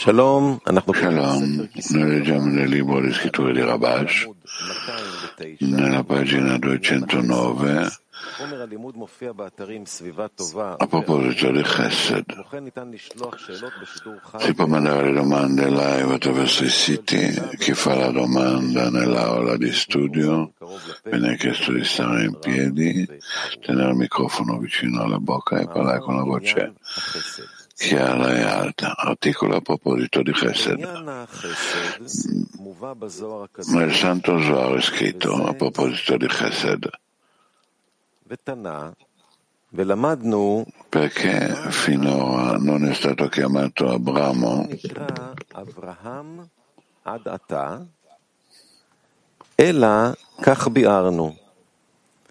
[0.00, 4.30] Shalom, noi leggiamo nel libro di scritture di Rabash,
[5.58, 7.90] nella pagina 209,
[10.78, 12.46] a proposito di Chesed.
[14.38, 17.38] Si può mandare le domande live attraverso i siti.
[17.58, 20.54] Chi fa la domanda nell'aula di studio
[21.04, 23.06] viene chiesto di stare in piedi,
[23.60, 26.72] tenere il microfono vicino alla bocca e parlare con la voce
[27.80, 28.94] chiara e alta.
[28.94, 30.78] Articolo a proposito di Chesed.
[33.68, 36.90] Nel Santo Zohar è scritto a proposito di Chesed.
[40.88, 44.68] Perché finora non è stato chiamato Abramo?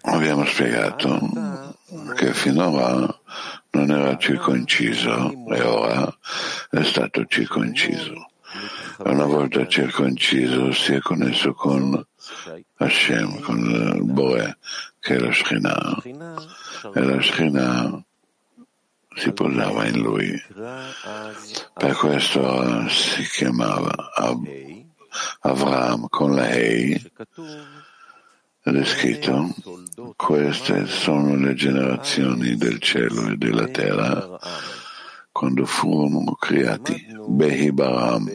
[0.02, 1.18] Abbiamo spiegato
[2.14, 3.18] che finora
[3.72, 6.16] non era circonciso e ora
[6.70, 8.28] è stato circonciso.
[8.98, 12.04] Una volta circonciso si è connesso con
[12.76, 13.58] Hashem, con
[13.96, 14.58] il Boe,
[14.98, 16.02] che è la Shekhinah,
[16.94, 18.04] e la Shekhinah
[19.14, 20.42] si posava in lui.
[21.74, 23.92] Per questo si chiamava
[25.40, 27.12] Avram con la Hei,
[28.62, 29.54] ed è scritto,
[30.16, 34.38] queste sono le generazioni del cielo e della terra
[35.32, 37.06] quando furono creati.
[37.26, 38.30] Behi Baram.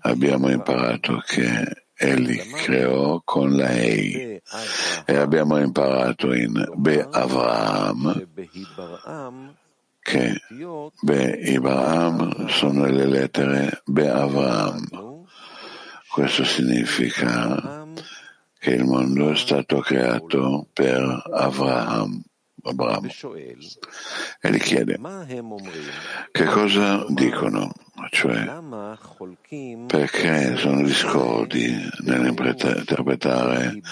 [0.00, 4.40] Abbiamo imparato che egli creò con la Ei
[5.04, 8.26] e abbiamo imparato in Be Avraham
[10.04, 10.38] che
[11.00, 15.24] Be Ibrahim sono le lettere Be Avraham.
[16.10, 17.83] Questo significa
[18.64, 22.22] che il mondo è stato creato per Avraham.
[22.66, 23.08] Abramo.
[24.40, 24.98] E gli chiede
[26.32, 27.70] che cosa dicono,
[28.08, 28.58] cioè
[29.86, 33.82] perché sono discordi nell'interpretare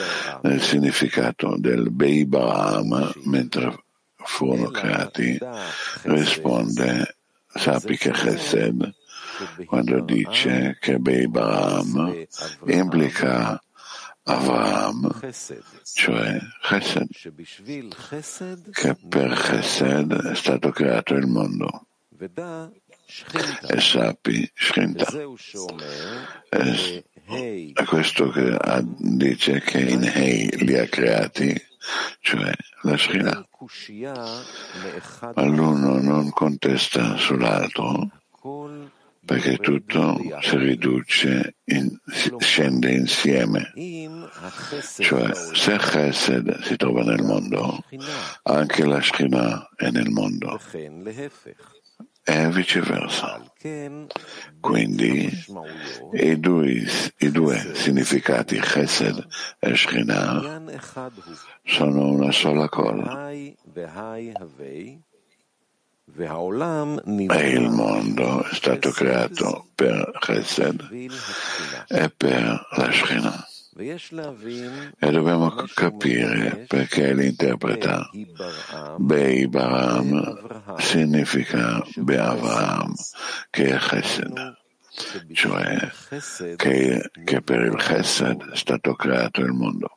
[0.41, 3.77] nel significato del Beibaram mentre
[4.16, 5.39] furono creati,
[6.04, 7.16] risponde
[7.47, 8.91] sappi che Chesed
[9.66, 12.25] quando dice che Beibaram
[12.69, 13.62] implica
[14.25, 15.10] Avraham,
[15.94, 17.09] cioè Chesed,
[18.71, 21.87] che per Chesed è stato creato il mondo.
[23.69, 25.06] E sappi, Shrinta.
[26.49, 28.59] È questo che
[28.99, 31.53] dice che in Hei li ha creati,
[32.21, 32.53] cioè
[32.83, 33.44] la Shrinta.
[35.34, 38.09] Ma l'uno non contesta sull'altro
[39.25, 41.97] perché tutto si riduce, in,
[42.38, 43.72] scende insieme.
[44.99, 47.84] Cioè, se Chesed si trova nel mondo,
[48.43, 50.59] anche la Shekhinah è nel mondo
[52.25, 53.43] e viceversa.
[54.60, 55.31] Quindi
[56.12, 56.84] i due,
[57.19, 59.27] i due significati Chesed
[59.59, 60.62] e Shekhinah
[61.65, 63.31] sono una sola cosa.
[66.15, 71.09] E il mondo è stato creato per Chesed
[71.89, 73.47] e per la Shekhinah.
[74.99, 78.11] E dobbiamo capire perché l'interpreta
[78.99, 82.93] Bei Baram significa Be'Avraham,
[83.49, 84.57] che è Chesed,
[85.33, 85.91] cioè
[86.57, 89.97] che, che per il Chesed è stato creato il mondo.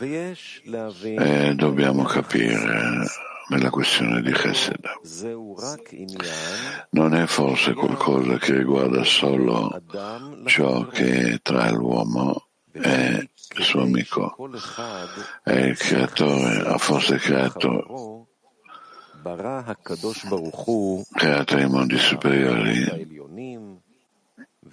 [0.00, 3.06] E dobbiamo capire
[3.48, 4.84] nella questione di Chesed.
[6.90, 9.82] Non è forse qualcosa che riguarda solo
[10.46, 14.36] ciò che è tra l'uomo e il suo amico.
[15.44, 18.28] E il creatore ha forse creato
[21.12, 23.23] creato i mondi superiori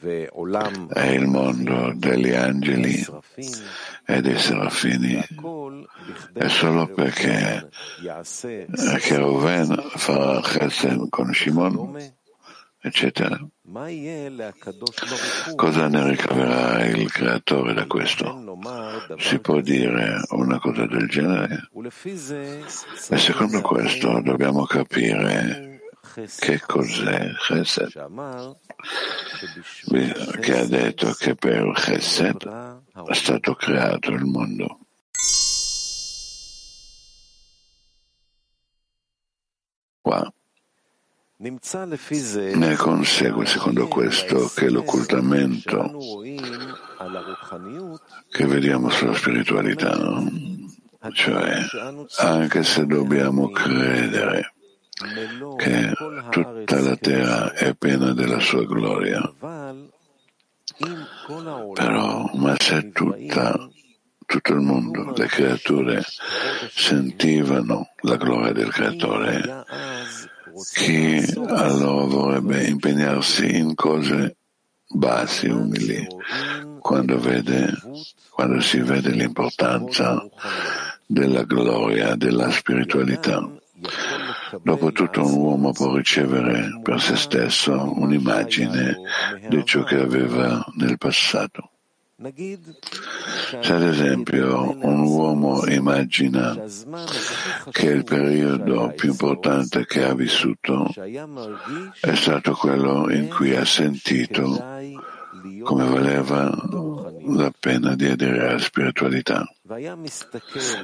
[0.04, 3.06] e il mondo degli angeli
[4.06, 5.24] e dei serafini
[6.34, 7.70] è solo perché
[9.00, 11.98] che Reuven farà Chesed con Shimon,
[12.80, 13.40] eccetera.
[15.56, 18.58] Cosa ne ricaverà il creatore da questo?
[19.18, 21.70] Si può dire una cosa del genere?
[23.10, 25.71] E secondo questo dobbiamo capire
[26.14, 27.92] che cos'è Chesed,
[30.40, 32.48] che ha detto che per Chesed
[33.08, 34.80] è stato creato il mondo.
[40.02, 40.34] Qua.
[41.38, 46.22] Ne consegue secondo questo che l'occultamento
[48.30, 49.98] che vediamo sulla spiritualità,
[51.14, 51.66] cioè
[52.18, 54.54] anche se dobbiamo credere
[55.58, 55.94] che
[56.30, 59.34] tutta la terra è piena della sua gloria.
[61.74, 63.70] Però, ma se tutta,
[64.26, 66.04] tutto il mondo, le creature,
[66.74, 69.66] sentivano la gloria del Creatore,
[70.74, 74.36] chi allora vorrebbe impegnarsi in cose
[74.88, 76.08] bassi, umili,
[76.80, 77.74] quando, vede,
[78.30, 80.28] quando si vede l'importanza
[81.06, 83.48] della gloria, della spiritualità.
[84.62, 88.98] Dopotutto un uomo può ricevere per se stesso un'immagine
[89.48, 91.70] di ciò che aveva nel passato.
[93.62, 96.56] Se ad esempio un uomo immagina
[97.72, 104.64] che il periodo più importante che ha vissuto è stato quello in cui ha sentito
[105.64, 106.52] come valeva
[107.26, 109.44] la pena di aderire alla spiritualità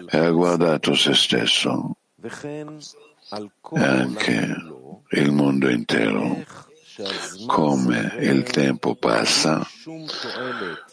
[0.10, 1.98] e ha guardato se stesso
[3.30, 4.56] anche
[5.12, 6.44] il mondo intero.
[7.46, 9.66] Come il tempo passa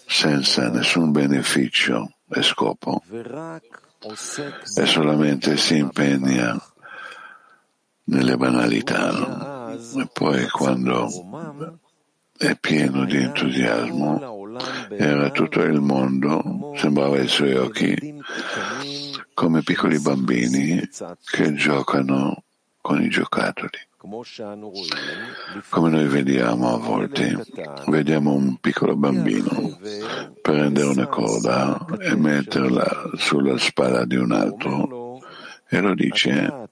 [0.06, 6.60] senza nessun beneficio e scopo e solamente si impegna
[8.04, 11.08] nelle banalità e poi quando
[12.36, 14.58] è pieno di entusiasmo
[14.90, 18.22] era tutto il mondo, sembrava ai suoi occhi
[19.34, 20.88] come piccoli bambini
[21.24, 22.44] che giocano
[22.80, 23.78] con i giocattoli.
[25.70, 27.42] Come noi vediamo a volte,
[27.86, 29.78] vediamo un piccolo bambino
[30.42, 35.20] prendere una coda e metterla sulla spalla di un altro
[35.66, 36.68] e lo dice,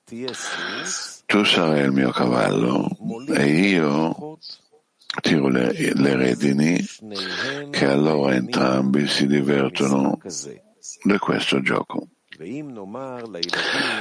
[1.25, 2.87] tu sarai il mio cavallo
[3.35, 4.39] e io
[5.23, 6.79] tiro le, le redini
[7.71, 10.19] che allora entrambi si divertono
[11.03, 12.09] di questo gioco.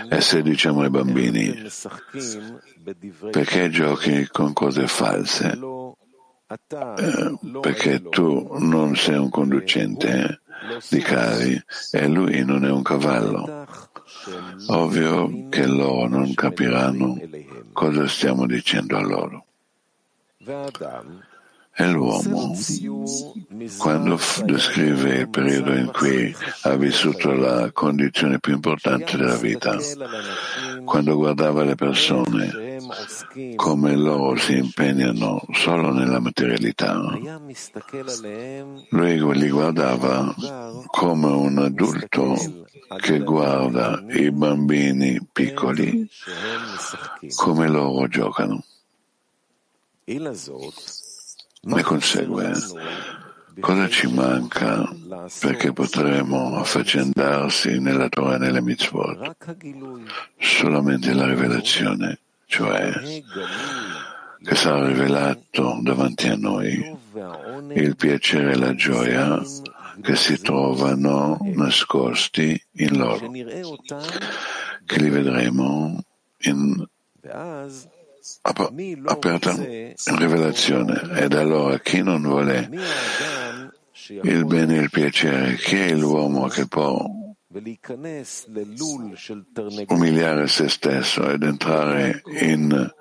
[0.10, 1.68] E se diciamo ai bambini,
[3.32, 5.58] perché giochi con cose false?
[6.98, 10.42] Eh, perché tu non sei un conducente
[10.90, 13.66] di carri e lui non è un cavallo.
[14.68, 17.18] Ovvio che loro non capiranno
[17.72, 19.46] cosa stiamo dicendo a loro.
[21.82, 22.56] E l'uomo,
[23.80, 26.32] quando descrive il periodo in cui
[26.62, 29.80] ha vissuto la condizione più importante della vita,
[30.86, 32.78] quando guardava le persone
[33.56, 37.02] come loro si impegnano solo nella materialità,
[38.90, 40.36] lui li guardava
[40.86, 42.36] come un adulto
[42.98, 46.08] che guarda i bambini piccoli
[47.36, 48.64] come loro giocano.
[51.64, 52.54] Ne consegue.
[53.60, 54.90] Cosa ci manca?
[55.40, 59.36] Perché potremo affaccendarsi nella Torah e nelle mitzvot?
[60.40, 62.92] Solamente la rivelazione, cioè
[64.44, 66.98] che sarà rivelato davanti a noi.
[67.74, 69.40] Il piacere e la gioia
[70.02, 73.30] che si trovano nascosti in loro,
[74.86, 76.04] che li vedremo
[76.40, 76.88] in
[79.06, 79.56] aperta
[80.18, 81.02] rivelazione.
[81.16, 82.70] ed allora chi non vuole
[84.24, 87.06] il bene e il piacere, chi è l'uomo che può
[89.88, 92.94] umiliare se stesso ed entrare in,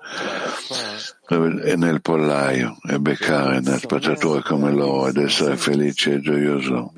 [1.29, 6.91] nel pollaio e beccare nel spazzatura come loro ed essere felice e gioioso.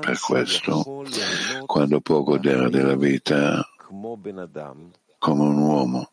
[0.00, 1.04] Per questo,
[1.64, 3.66] quando può godere della vita
[5.18, 6.10] come un uomo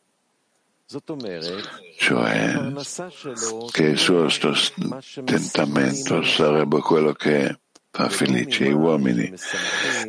[1.97, 2.73] cioè
[3.71, 9.33] che il suo sostentamento sarebbe quello che fa felice gli uomini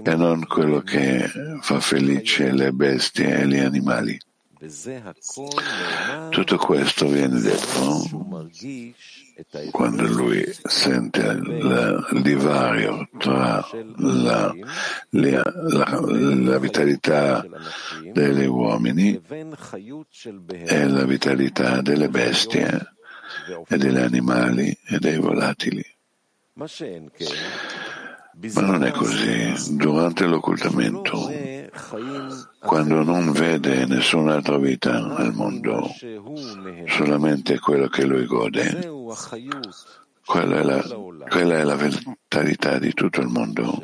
[0.02, 1.30] e non quello che
[1.62, 4.18] fa felice le bestie e gli animali.
[6.30, 8.26] Tutto questo viene detto
[9.70, 13.66] quando lui sente il divario tra
[13.96, 14.54] la,
[15.10, 17.44] la, la, la, vitalità
[18.12, 19.20] degli uomini
[20.64, 22.94] e la vitalità delle bestie
[23.68, 25.84] e degli animali e dei volatili.
[28.54, 29.76] Ma non è così.
[29.76, 31.28] Durante l'occultamento,
[32.60, 35.88] quando non vede nessun'altra vita al mondo,
[36.86, 38.88] solamente quello che lui gode,
[40.24, 40.82] quella è, la,
[41.28, 43.80] quella è la vitalità di tutto il mondo.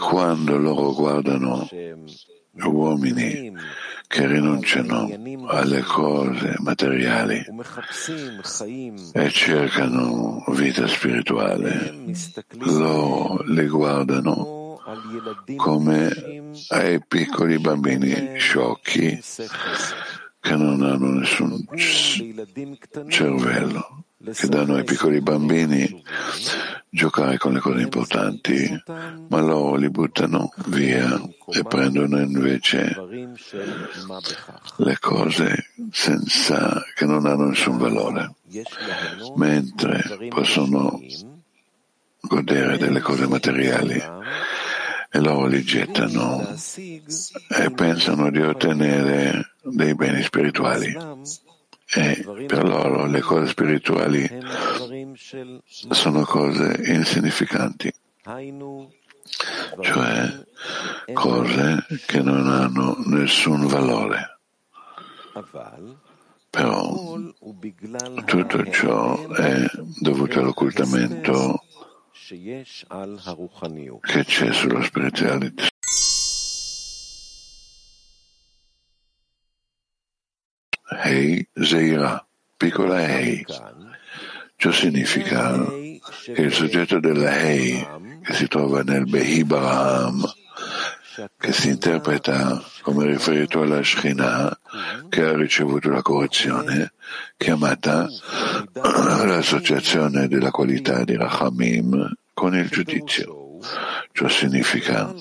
[0.00, 1.66] Quando loro guardano
[2.64, 3.52] uomini
[4.08, 5.08] che rinunciano
[5.46, 7.44] alle cose materiali
[9.12, 11.94] e cercano vita spirituale,
[12.58, 14.55] loro li guardano
[15.56, 19.20] come ai piccoli bambini sciocchi
[20.40, 21.66] che non hanno nessun
[23.08, 26.02] cervello, che danno ai piccoli bambini
[26.88, 28.82] giocare con le cose importanti,
[29.28, 32.94] ma loro li buttano via e prendono invece
[34.76, 38.34] le cose senza, che non hanno nessun valore,
[39.34, 41.00] mentre possono
[42.20, 44.00] godere delle cose materiali
[45.16, 46.46] e loro li gettano
[47.48, 50.94] e pensano di ottenere dei beni spirituali.
[51.88, 54.28] E per loro le cose spirituali
[55.64, 57.90] sono cose insignificanti,
[59.80, 60.46] cioè
[61.14, 64.38] cose che non hanno nessun valore.
[66.50, 67.18] Però
[68.24, 69.64] tutto ciò è
[70.00, 71.65] dovuto all'occultamento
[74.00, 75.68] che c'è sulla spiritualità.
[81.04, 83.46] Hei Zeira, piccola Hei.
[84.56, 85.64] Ciò significa
[86.24, 87.86] che il soggetto della Hei,
[88.24, 90.24] che si trova nel Behi Baraham,
[91.38, 94.58] che si interpreta come riferito alla Shekhinah,
[95.08, 96.92] che ha ricevuto la correzione,
[97.36, 98.06] chiamata
[98.74, 103.58] l'associazione della qualità di Rachamim con il giudizio.
[104.12, 105.12] Ciò significa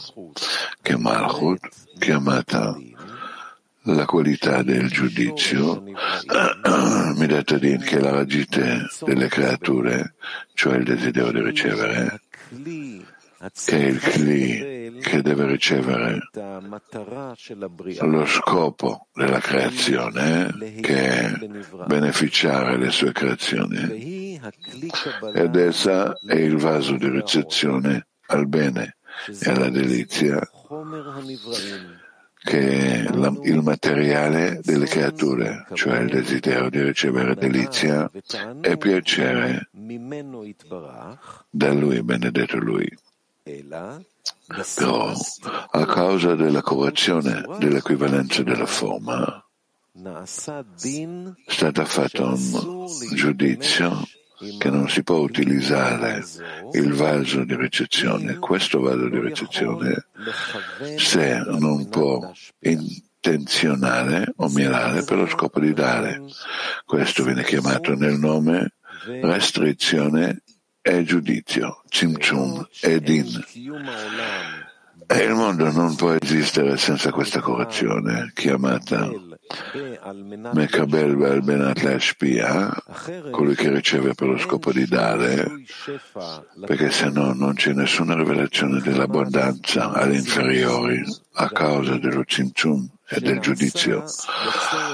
[0.81, 2.75] che Malchut, chiamata
[3.83, 5.83] la qualità del giudizio,
[7.15, 10.15] Midatadin, che è la ragite delle creature,
[10.53, 12.21] cioè il desiderio di ricevere,
[13.37, 16.19] è il Kli che deve ricevere
[18.01, 21.37] lo scopo della creazione, che è
[21.85, 24.39] beneficiare le sue creazioni.
[25.33, 30.39] Ed essa è il vaso di ricezione al bene e alla delizia
[32.45, 38.09] che è la, il materiale delle creature, cioè il desiderio di ricevere delizia
[38.61, 39.69] e piacere
[41.49, 42.87] da Lui, benedetto Lui.
[44.75, 45.13] Però,
[45.69, 49.45] a causa della correzione dell'equivalenza della forma,
[49.93, 50.25] è
[51.45, 54.03] stato fatto un giudizio
[54.57, 56.23] che non si può utilizzare
[56.71, 60.07] il vaso di ricezione, questo vaso di ricezione,
[60.97, 66.23] se non può intenzionare o mirare per lo scopo di dare.
[66.83, 68.73] Questo viene chiamato nel nome
[69.21, 70.41] restrizione
[70.87, 73.43] e giudizio, Cimcium e Din.
[75.07, 79.09] E il mondo non può esistere senza questa correzione, chiamata
[80.53, 82.71] Mekabel Bel Benat Lashpia,
[83.31, 85.63] colui che riceve per lo scopo di dare,
[86.65, 93.19] perché se no non c'è nessuna rivelazione dell'abbondanza agli inferiori a causa dello Cimcium e
[93.21, 94.03] del giudizio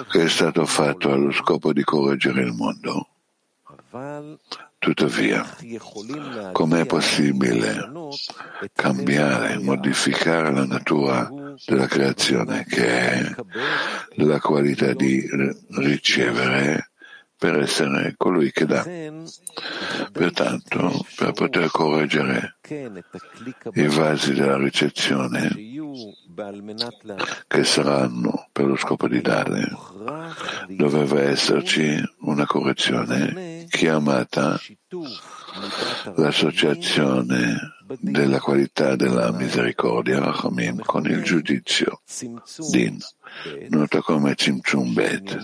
[0.09, 3.07] che è stato fatto allo scopo di correggere il mondo.
[4.81, 5.45] Tuttavia,
[6.53, 7.87] com'è possibile
[8.73, 11.31] cambiare, modificare la natura
[11.67, 13.35] della creazione, che è
[14.15, 15.23] la qualità di
[15.69, 16.89] ricevere
[17.37, 18.83] per essere colui che dà?
[20.11, 22.57] Pertanto, per poter correggere
[23.73, 25.47] i vasi della ricezione,
[27.47, 29.69] che saranno per lo scopo di dare,
[30.69, 34.59] doveva esserci una correzione chiamata
[36.15, 37.55] l'associazione
[37.99, 42.01] della qualità della misericordia Rachamim con il giudizio
[42.69, 42.99] Din,
[43.69, 45.39] noto come Tzimtzum Bet.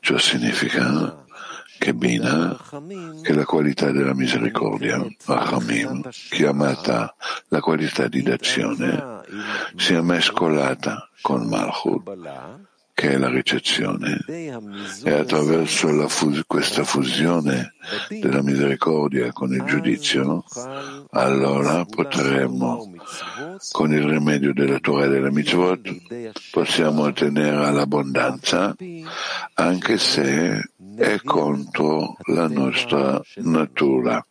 [0.00, 1.24] Ciò significa
[1.78, 2.58] che Bina,
[3.22, 7.14] che la qualità della misericordia, Rachamim, chiamata
[7.48, 9.20] la qualità di d'azione,
[9.76, 12.65] sia mescolata con Malchut,
[12.96, 17.74] che è la ricezione, e attraverso fus- questa fusione
[18.08, 20.42] della misericordia con il giudizio,
[21.10, 22.90] allora potremo,
[23.70, 28.74] con il rimedio della Torah e della mitzvot, possiamo ottenere l'abbondanza,
[29.52, 34.26] anche se è contro la nostra natura.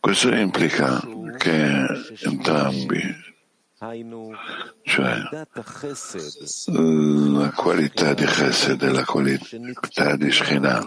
[0.00, 0.98] Questo implica
[1.36, 1.86] che
[2.22, 3.02] entrambi,
[4.82, 5.16] cioè
[6.66, 10.86] la qualità di Chesed e la qualità di Shekhinah,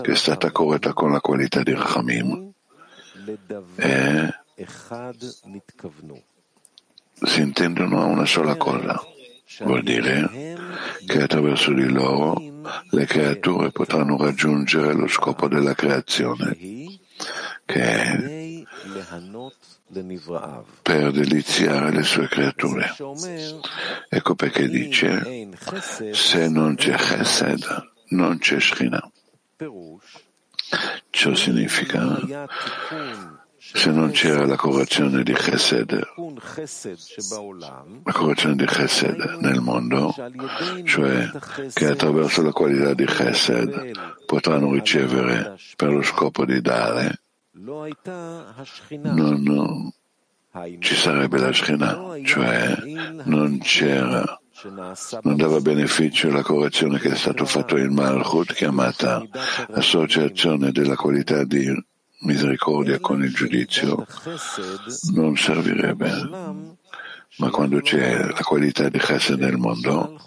[0.00, 2.52] che è stata corretta con la qualità di Rachamim,
[7.24, 9.11] si intendono a una sola cosa.
[9.60, 10.56] Vuol dire
[11.06, 12.40] che attraverso di loro
[12.90, 16.56] le creature potranno raggiungere lo scopo della creazione,
[17.64, 18.62] che è
[20.82, 22.94] per deliziare le sue creature.
[24.08, 25.48] Ecco perché dice,
[26.12, 29.10] se non c'è chesed, non c'è Shekhinah.
[31.10, 32.48] Ciò significa,
[33.64, 35.92] se non c'era la correzione di Chesed,
[38.02, 40.12] la correzione di Chesed nel mondo,
[40.84, 41.30] cioè
[41.72, 43.92] che attraverso la qualità di Chesed
[44.26, 47.20] potranno ricevere per lo scopo di dare,
[47.52, 47.92] non
[50.80, 52.76] ci sarebbe la Shekhinah, cioè
[53.24, 54.40] non c'era
[55.22, 59.22] non dava beneficio alla correzione che è stato fatto in Malchut, chiamata
[59.70, 61.72] associazione della qualità di
[62.22, 64.06] misericordia con il giudizio,
[65.12, 66.10] non servirebbe.
[67.38, 70.18] Ma quando c'è la qualità di Chesed nel mondo,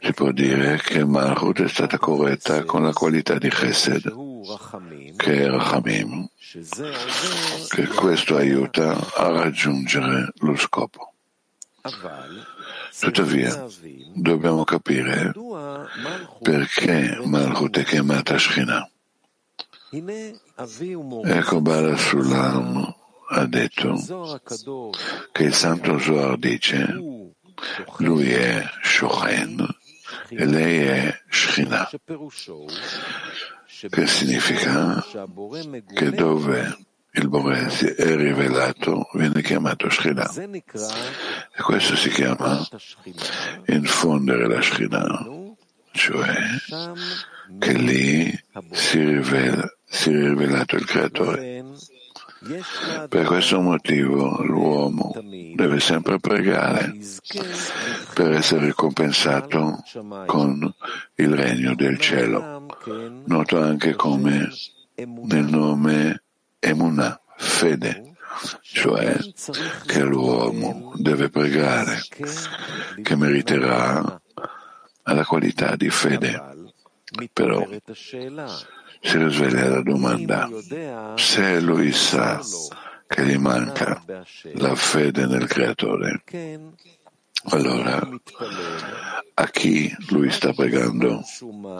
[0.00, 4.14] si può dire che Malchut è stata corretta con la qualità di Chesed,
[5.16, 6.28] che è Rachamim,
[7.68, 11.12] che questo aiuta a raggiungere lo scopo.
[13.00, 13.66] Tuttavia,
[14.14, 15.32] dobbiamo capire
[16.40, 18.90] perché Malchut è chiamata Shekhinah.
[21.24, 22.94] Ecco Bala Sulam
[23.32, 23.96] ha detto
[25.32, 26.86] che il Santo Zohar dice
[27.98, 29.66] lui è Shochen
[30.28, 31.90] e lei è Shekhinah,
[33.88, 35.04] che significa
[35.94, 36.78] che dove
[37.12, 40.30] il Bore è rivelato, viene chiamato Shekhinah.
[41.56, 42.64] E questo si chiama
[43.66, 45.26] infondere la Shekhinah,
[45.92, 46.34] cioè
[47.58, 48.42] che lì
[48.72, 51.64] si, rivela, si è rivelato il Creatore.
[53.08, 55.12] Per questo motivo l'uomo
[55.54, 56.96] deve sempre pregare
[58.14, 59.82] per essere ricompensato
[60.24, 60.74] con
[61.16, 62.66] il regno del cielo,
[63.26, 64.48] noto anche come
[64.94, 66.22] nel nome
[66.58, 68.14] Emunah, fede,
[68.62, 69.18] cioè
[69.84, 72.00] che l'uomo deve pregare,
[73.02, 74.18] che meriterà
[75.02, 76.40] alla qualità di fede.
[77.32, 77.66] Però
[79.00, 80.48] si risveglia la domanda,
[81.16, 82.40] se lui sa
[83.06, 84.02] che gli manca
[84.54, 86.22] la fede nel Creatore,
[87.44, 88.06] allora,
[89.34, 91.22] a chi lui sta pregando?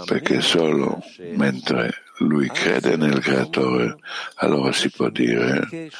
[0.07, 1.03] Perché solo
[1.35, 3.97] mentre lui crede nel Creatore,
[4.37, 5.91] allora si può dire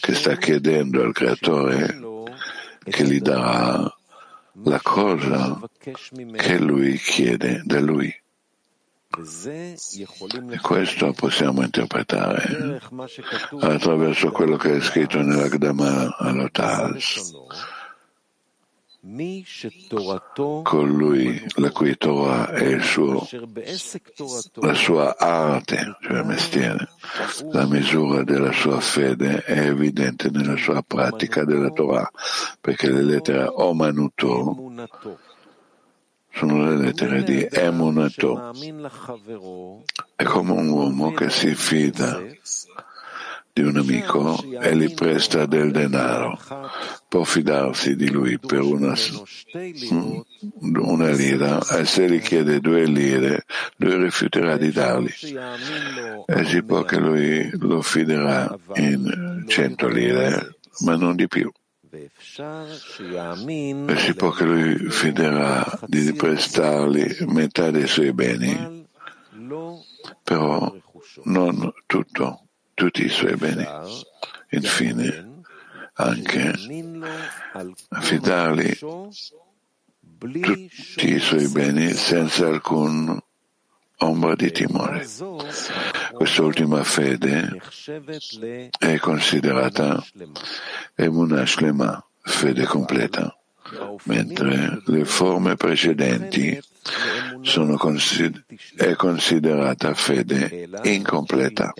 [0.00, 1.98] che sta chiedendo al Creatore
[2.84, 3.92] che gli darà
[4.64, 5.60] la cosa
[6.36, 8.14] che lui chiede da lui.
[9.10, 12.80] E questo possiamo interpretare.
[13.60, 17.32] attraverso quello che è scritto nell'Agdama all'Otaz
[20.64, 23.26] colui la cui Torah è il suo,
[24.54, 26.88] la sua arte, cioè mestiere,
[27.52, 32.10] la misura della sua fede è evidente nella sua pratica della Torah,
[32.60, 34.72] perché le lettere Omanuto
[36.38, 38.52] sono le lettere di Emunato.
[40.14, 42.22] È come un uomo che si fida
[43.52, 46.38] di un amico e gli presta del denaro.
[47.08, 50.20] Può fidarsi di lui per una, mm,
[50.76, 53.44] una lira e se gli chiede due lire,
[53.78, 55.12] lui rifiuterà di dargli.
[56.24, 61.50] E si può che lui lo fiderà in cento lire, ma non di più.
[62.40, 68.86] E si può che lui fiderà di prestargli metà dei suoi beni,
[70.22, 70.72] però
[71.24, 73.66] non tutto tutti i suoi beni.
[74.50, 75.42] Infine,
[75.94, 76.54] anche
[77.88, 78.78] affidargli
[80.18, 83.20] tutti i suoi beni senza alcun
[83.96, 85.04] ombra di timore.
[86.12, 87.60] Quest'ultima fede
[88.78, 90.04] è considerata
[90.94, 93.36] Emunah Shlema, fede completa,
[94.04, 96.60] mentre le forme precedenti
[97.76, 98.44] consider-
[98.76, 101.72] è considerata fede incompleta.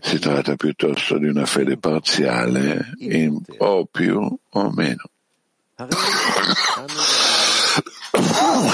[0.00, 5.02] Si tratta piuttosto di una fede parziale, in, o più o meno.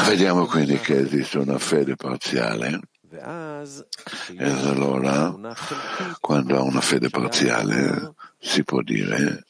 [0.07, 2.81] Vediamo quindi che esiste una fede parziale.
[3.13, 5.35] E allora,
[6.21, 9.45] quando ha una fede parziale, si può dire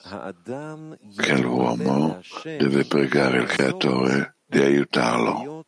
[1.17, 5.67] che l'uomo deve pregare il Creatore di aiutarlo,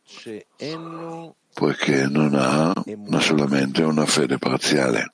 [1.53, 2.73] poiché non ha
[3.05, 5.13] ma solamente una fede parziale.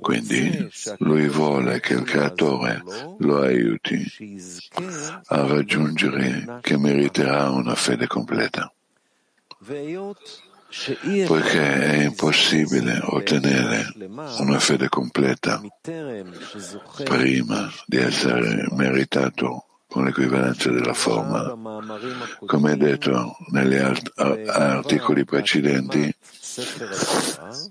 [0.00, 2.82] Quindi lui vuole che il creatore
[3.18, 4.02] lo aiuti
[5.26, 8.72] a raggiungere che meriterà una fede completa.
[11.26, 13.92] Poiché è impossibile ottenere
[14.38, 15.60] una fede completa
[17.04, 21.56] prima di essere meritato con l'equivalenza della forma.
[22.44, 26.12] Come detto negli articoli precedenti,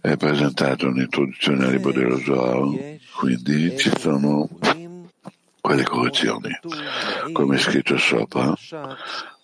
[0.02, 4.48] è presentato un'introduzione al libro dello Zohar, quindi ci sono
[5.60, 6.58] quelle correzioni,
[7.34, 8.54] come è scritto sopra,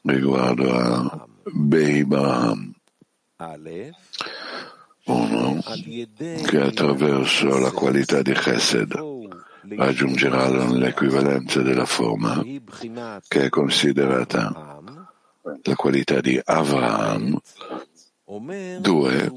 [0.03, 2.73] riguardo a Beibraham.
[5.05, 5.61] Uno
[6.45, 8.93] che attraverso la qualità di Chesed
[9.77, 12.43] raggiungerà l'equivalenza della forma
[13.27, 14.81] che è considerata
[15.63, 17.39] la qualità di Avraham.
[18.79, 19.33] Due,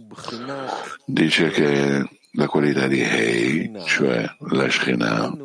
[1.07, 5.37] dice che la qualità di Hei, cioè la Shekhinah,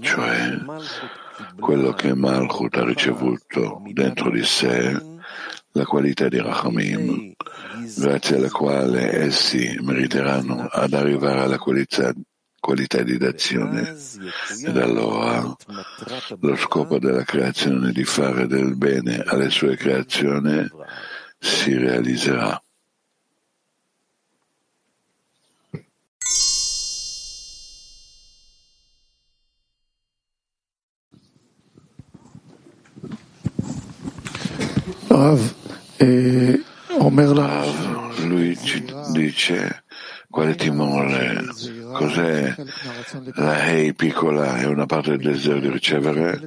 [0.00, 0.58] cioè
[1.58, 5.14] quello che Malchut ha ricevuto dentro di sé,
[5.76, 7.34] la qualità di Rachamim,
[7.96, 12.14] grazie alla quale essi meriteranno ad arrivare alla qualità,
[12.58, 13.94] qualità di d'azione.
[14.64, 15.54] Ed allora
[16.40, 20.66] lo scopo della creazione di fare del bene alle sue creazioni
[21.38, 22.58] si realizzerà.
[35.16, 35.65] Rav,
[38.26, 39.84] lui ci dice
[40.28, 41.44] quale timore,
[41.92, 42.54] cos'è
[43.36, 46.46] la Hei piccola è una parte del desiderio di ricevere,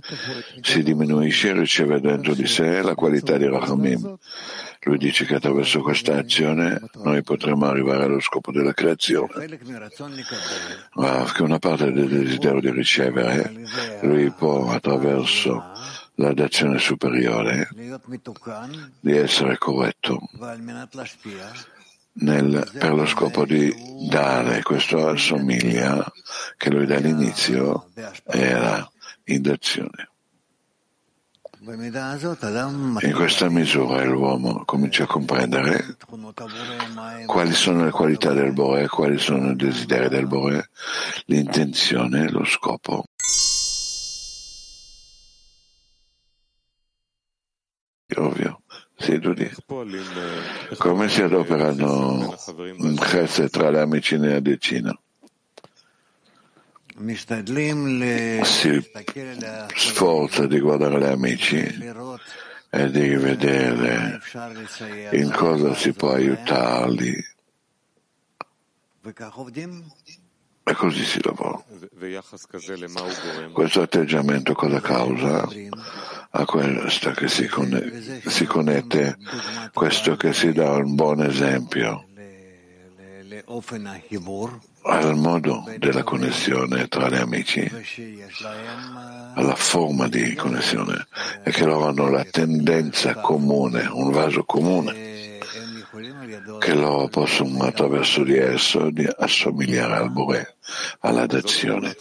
[0.61, 4.17] si diminuisce e riceve dentro di sé la qualità di Rachamim.
[4.83, 9.33] Lui dice che attraverso questa azione noi potremo arrivare allo scopo della creazione.
[10.93, 13.51] Ma che una parte del desiderio di ricevere,
[14.01, 15.63] lui può attraverso
[16.19, 17.69] la dazione superiore
[18.99, 20.19] di essere corretto
[22.11, 23.73] nel, per lo scopo di
[24.09, 24.61] dare.
[24.61, 26.05] Questo assomiglia
[26.57, 27.89] che lui dall'inizio
[28.25, 28.89] era
[29.25, 30.09] in dazione.
[31.61, 35.97] In questa misura l'uomo comincia a comprendere
[37.25, 40.69] quali sono le qualità del Bore, quali sono i desideri del Bore,
[41.25, 43.05] l'intenzione, lo scopo.
[48.15, 48.61] Ovvio,
[48.97, 49.55] sì, tu dici.
[50.77, 52.35] Come si adoperano
[52.77, 54.97] un chesed tra le amici nella decina?
[58.43, 58.91] Si
[59.75, 61.57] sforza di guardare gli amici
[62.71, 64.19] e di vedere
[65.11, 67.25] in cosa si può aiutarli.
[70.63, 71.63] E così si lavora.
[73.53, 75.47] Questo atteggiamento cosa causa?
[76.31, 79.17] A questo che si, conne- si connette,
[79.73, 82.05] questo che si dà un buon esempio.
[84.81, 87.69] Al modo della connessione tra gli amici,
[89.33, 91.07] alla forma di connessione,
[91.43, 95.28] e che loro hanno la tendenza comune, un vaso comune,
[96.59, 100.57] che loro possono attraverso di esso di assomigliare al Bore,
[100.99, 101.95] alla dazione.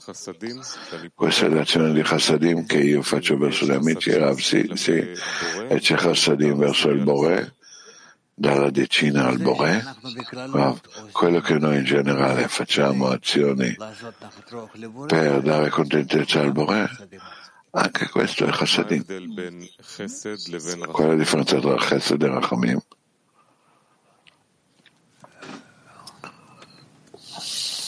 [1.14, 5.78] Questa è l'azione di Chassadim che io faccio verso gli amici, Rav, sì, sì, e
[5.80, 7.54] c'è Chassadim verso il Bore,
[8.34, 9.82] dalla decina al Bore,
[10.48, 10.78] ma
[11.10, 13.74] quello che noi in generale facciamo azioni
[15.06, 16.90] per dare contentezza al Bore,
[17.70, 19.04] anche questo è Chassadim.
[20.90, 22.80] Qual è la differenza tra Chesed e Rachamim?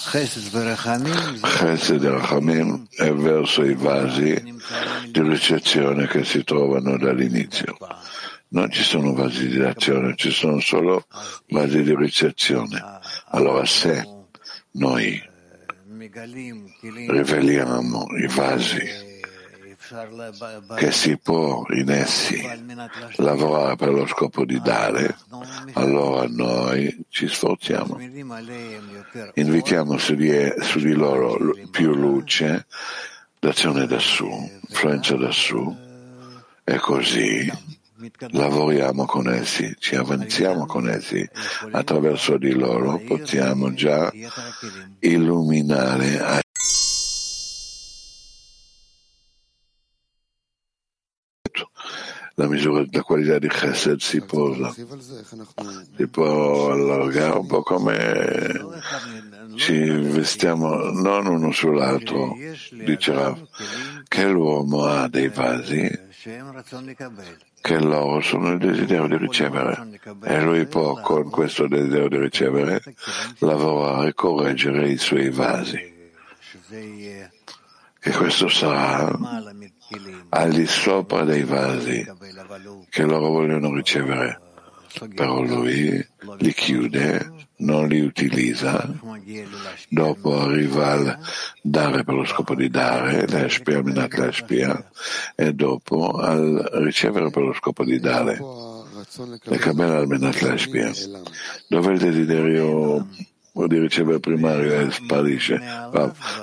[0.02, 0.54] Chesed
[2.04, 4.58] e Rachamim è verso i vasi
[5.10, 7.76] di ricezione che si trovano dall'inizio.
[8.48, 11.06] Non ci sono vasi di azione, ci sono solo
[11.48, 12.82] vasi di ricezione.
[13.28, 14.04] Allora se
[14.72, 15.22] noi
[17.08, 19.09] riveliamo i vasi
[20.76, 22.40] che si può in essi
[23.16, 25.16] lavorare per lo scopo di dare,
[25.72, 27.98] allora noi ci sforziamo.
[29.34, 32.66] Invitiamo su di, su di loro più luce,
[33.38, 34.28] d'azione da su,
[34.68, 35.76] influenza da su,
[36.62, 37.50] e così
[38.30, 41.28] lavoriamo con essi, ci avanziamo con essi,
[41.72, 44.10] attraverso di loro possiamo già
[45.00, 46.44] illuminare
[52.40, 58.56] la misura della qualità di Chesed si posa, si può allargare un po' come
[59.56, 62.34] ci vestiamo non uno sull'altro,
[62.82, 63.46] dice Rav,
[64.08, 66.08] che l'uomo ha dei vasi
[67.60, 72.82] che loro sono il desiderio di ricevere e lui può con questo desiderio di ricevere
[73.40, 75.78] lavorare e correggere i suoi vasi.
[78.02, 79.14] E questo sarà
[80.30, 82.06] al di sopra dei vasi
[82.88, 84.40] che loro vogliono ricevere,
[85.14, 86.06] però lui
[86.38, 88.88] li chiude, non li utilizza,
[89.88, 91.18] dopo arriva al
[91.62, 94.90] dare per lo scopo di dare, l'espia, minat l'espia,
[95.34, 98.38] e dopo al ricevere per lo scopo di dare,
[99.44, 100.90] le cabela al minat l'espia,
[101.68, 103.06] dove il desiderio
[103.66, 105.60] di ricevere primario sparisce,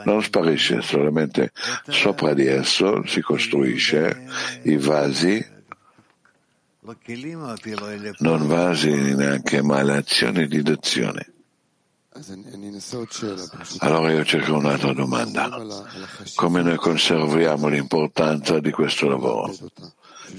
[0.06, 1.52] non sparisce, solamente
[1.88, 4.26] sopra di esso si costruisce
[4.64, 5.46] i vasi,
[8.20, 11.32] non vasi neanche, ma le azioni di d'azione.
[13.80, 15.50] Allora io cerco un'altra domanda.
[16.36, 19.54] Come noi conserviamo l'importanza di questo lavoro?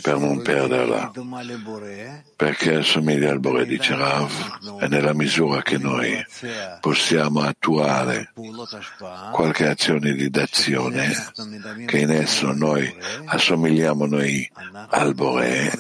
[0.02, 1.12] Per non perderla,
[2.36, 4.30] perché assomiglia al Bore di Rav
[4.80, 6.24] e nella misura che noi
[6.80, 8.32] possiamo attuare
[9.32, 11.12] qualche azione di d'azione,
[11.86, 14.48] che in esso noi assomigliamo noi
[14.90, 15.72] al Bore,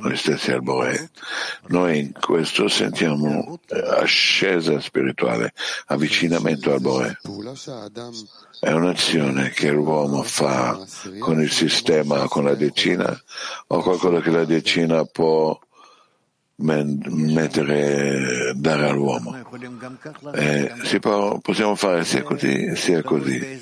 [0.00, 1.10] noi stessi al Bore,
[1.66, 3.58] noi in questo sentiamo
[3.98, 5.52] ascesa spirituale,
[5.86, 7.18] avvicinamento al Bore.
[8.60, 10.76] È un'azione che l'uomo fa
[11.20, 13.16] con il sistema, con la decina,
[13.68, 15.58] o qualcosa che la decina può
[16.60, 19.36] mettere, dare all'uomo.
[20.34, 23.60] Eh, può, possiamo fare sia così sia così.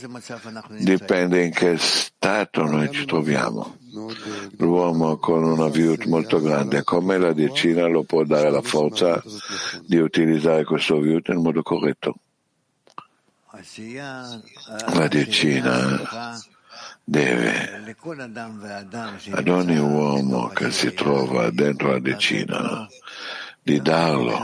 [0.78, 3.76] Dipende in che stato noi ci troviamo.
[4.58, 9.22] L'uomo con una viut molto grande, come la decina lo può dare la forza
[9.84, 12.14] di utilizzare questo viut nel modo corretto.
[14.92, 16.38] La decina
[17.08, 17.94] deve
[19.30, 22.88] ad ogni uomo che si trova dentro la decina
[23.62, 24.36] di darlo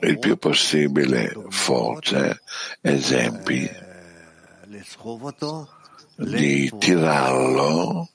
[0.00, 2.40] il più possibile forze,
[2.80, 3.68] esempi,
[6.16, 8.08] di tirarlo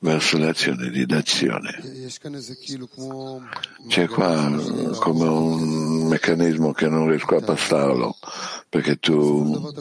[0.00, 2.06] verso l'azione di d'azione.
[3.88, 4.50] C'è qua
[4.98, 8.16] come un meccanismo che non riesco a passarlo,
[8.68, 9.72] perché tu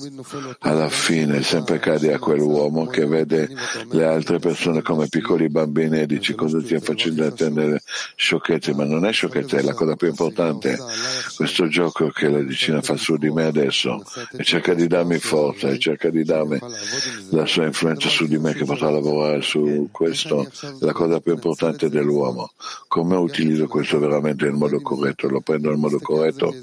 [0.60, 3.50] alla fine sempre cadi a quell'uomo che vede
[3.92, 7.82] le altre persone come piccoli bambini e dici cosa stia facendo attendere
[8.16, 10.78] sciocchezze, ma non è sciocchezza, è la cosa più importante.
[11.36, 14.02] Questo gioco che la decina fa su di me adesso
[14.36, 16.60] e cerca di darmi forza e cerca di darmi
[17.32, 20.48] la sua influenza su di me che potrà lavorare su questo, è
[20.80, 22.52] la cosa più importante dell'uomo.
[22.88, 25.28] Come utilizzo questo veramente nel modo corretto?
[25.30, 26.54] Lo prendo nel modo corretto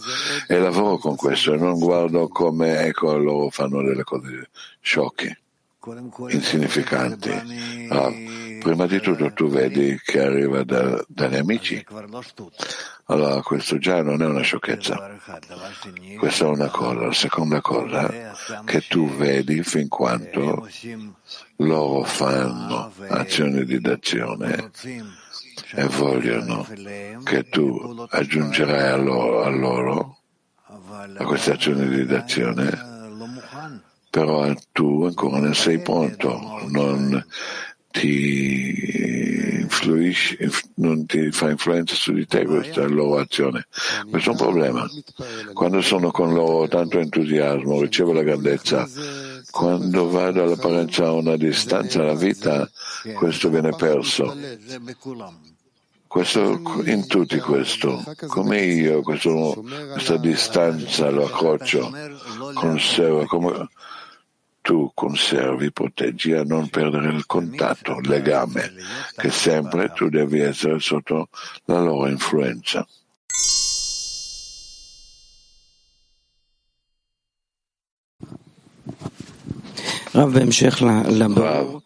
[0.46, 5.40] e lavoro con questo e non guardo come ecco, loro fanno delle cose sciocche,
[6.28, 7.30] insignificanti.
[7.88, 8.12] Ah,
[8.60, 11.84] prima di tutto tu vedi che arriva da, dagli amici.
[13.06, 15.18] Allora questo già non è una sciocchezza.
[16.18, 17.06] Questa è una cosa.
[17.06, 18.32] La seconda cosa
[18.64, 20.66] che tu vedi fin quanto
[21.56, 24.70] loro fanno azioni di d'azione
[25.74, 26.66] e vogliono
[27.24, 30.18] che tu aggiungerai a loro, a loro
[30.66, 32.70] a questa azione di d'azione,
[34.10, 37.24] però tu ancora non sei pronto, non
[37.94, 40.36] ti influisce,
[40.74, 43.66] non ti fa influenza su di te questa loro azione.
[44.10, 44.86] Questo è un problema.
[45.52, 48.88] Quando sono con loro tanto entusiasmo, ricevo la grandezza,
[49.50, 52.68] quando vado all'apparenza a una distanza alla vita,
[53.14, 54.36] questo viene perso.
[56.06, 61.92] Questo, in tutti questo, come io questo, questa distanza lo accrocio,
[62.54, 63.68] conservo, come
[64.64, 68.72] tu conservi, proteggi a non perdere il contatto, il legame,
[69.14, 71.28] che sempre tu devi essere sotto
[71.66, 72.86] la loro influenza.
[80.12, 81.82] Rav,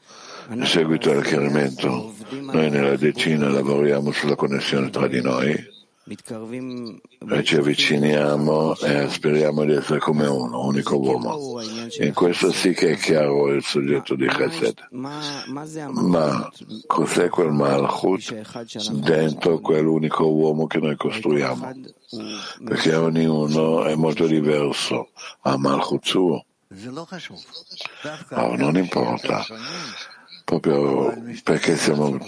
[0.51, 5.77] in seguito al chiarimento, noi nella decina lavoriamo sulla connessione tra di noi
[7.43, 11.61] ci avviciniamo e speriamo di essere come uno, unico uomo.
[12.01, 14.89] In questo sì che è chiaro il soggetto di Chesed.
[14.91, 16.51] Ma
[16.87, 21.73] cos'è quel Malchut dentro quell'unico uomo che noi costruiamo?
[22.65, 25.11] Perché ognuno è molto diverso,
[25.43, 26.45] ha Malchut suo.
[28.31, 29.45] Oh, non importa
[30.49, 32.19] proprio perché siamo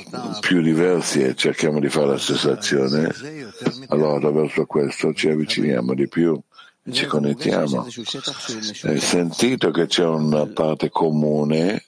[0.41, 3.11] più diversi e cerchiamo di fare la stessa azione,
[3.89, 6.39] allora attraverso questo ci avviciniamo di più
[6.83, 7.87] e ci connettiamo.
[8.83, 11.87] Hai sentito che c'è una parte comune,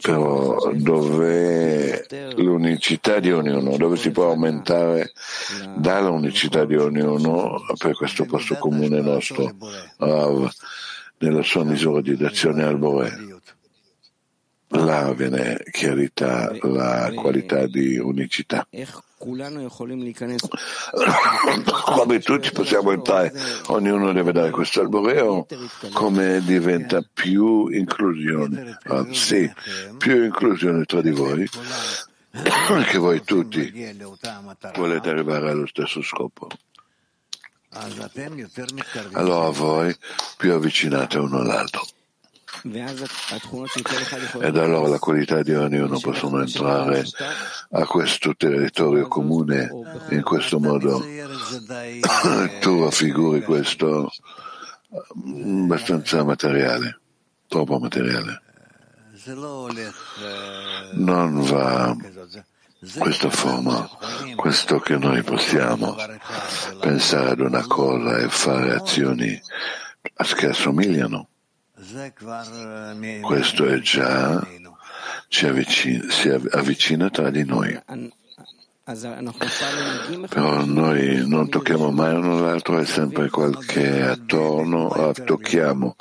[0.00, 5.12] però dove l'unicità di ognuno, dove si può aumentare
[5.76, 9.54] dall'unicità di ognuno per questo posto comune nostro,
[11.18, 13.29] nella sua misura di dazione al Bore
[14.70, 18.66] là viene chiarita la qualità di unicità.
[21.84, 23.32] Come tutti possiamo entrare,
[23.66, 25.46] ognuno deve dare questo alboreo,
[25.92, 29.52] come diventa più inclusione, anzi,
[29.98, 31.46] più inclusione tra di voi,
[32.88, 33.70] che voi tutti
[34.74, 36.48] volete arrivare allo stesso scopo.
[39.12, 39.94] Allora voi
[40.36, 41.82] più avvicinate uno all'altro.
[44.40, 47.04] Ed allora la qualità di ognuno possono entrare
[47.70, 49.70] a questo territorio comune
[50.10, 51.00] in questo modo.
[52.60, 54.10] tu raffiguri questo
[54.92, 57.00] abbastanza materiale,
[57.46, 58.42] troppo materiale.
[60.92, 61.96] Non va
[62.98, 63.88] questa forma,
[64.36, 65.96] questo che noi possiamo
[66.80, 69.40] pensare ad una cosa e fare azioni
[70.36, 71.28] che assomigliano
[73.22, 74.46] questo è già
[75.28, 77.80] ci avvicina, si avvicina tra di noi.
[80.28, 85.94] Però noi non tocchiamo mai uno l'altro, è sempre qualche attorno, ah, tocchiamo,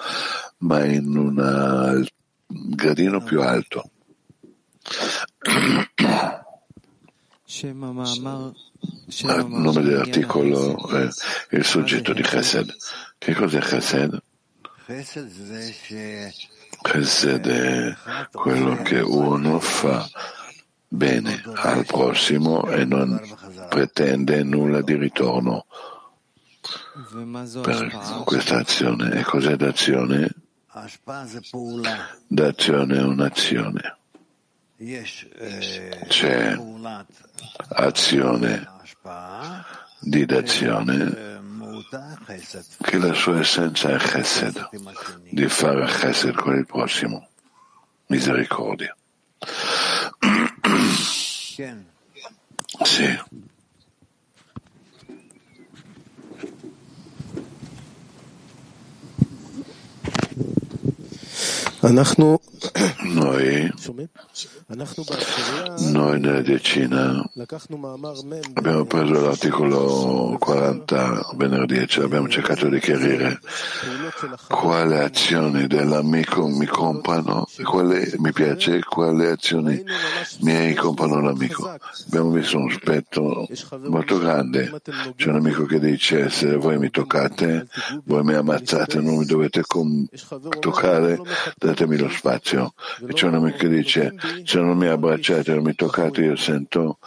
[0.57, 2.05] ma in un
[2.47, 3.89] gradino più alto.
[9.21, 11.07] Il nome dell'articolo è
[11.49, 12.75] il soggetto di Chesed.
[13.17, 14.21] Che cos'è Chesed?
[16.81, 17.95] Chesed è
[18.31, 20.09] quello che uno fa
[20.87, 23.21] bene al prossimo e non
[23.69, 25.67] pretende nulla di ritorno
[27.61, 29.19] per questa azione.
[29.19, 30.27] E cos'è d'azione?
[32.25, 33.97] D'azione è un'azione.
[36.07, 36.57] C'è
[37.75, 38.67] azione
[39.99, 41.38] di d'azione
[42.81, 44.69] che la sua essenza è chesed,
[45.29, 47.27] di fare chesed con il prossimo,
[48.07, 48.95] misericordia.
[52.83, 53.19] Sì.
[63.03, 63.71] Noi,
[65.91, 67.23] noi nella decina
[68.53, 73.39] abbiamo preso l'articolo 40 venerdì e abbiamo cercato di chiarire
[74.47, 79.81] quale azioni dell'amico mi compano, quale mi piace e quali azioni
[80.41, 81.69] miei compano l'amico.
[82.07, 83.47] Abbiamo visto un aspetto
[83.87, 84.81] molto grande.
[85.15, 87.67] C'è un amico che dice se voi mi toccate,
[88.03, 90.07] voi mi ammazzate, non mi dovete com-
[90.59, 91.19] toccare,
[91.57, 92.48] datemi lo spazio.
[92.57, 96.99] E c'è un amico che dice se non mi abbracciate, non mi toccate, io sento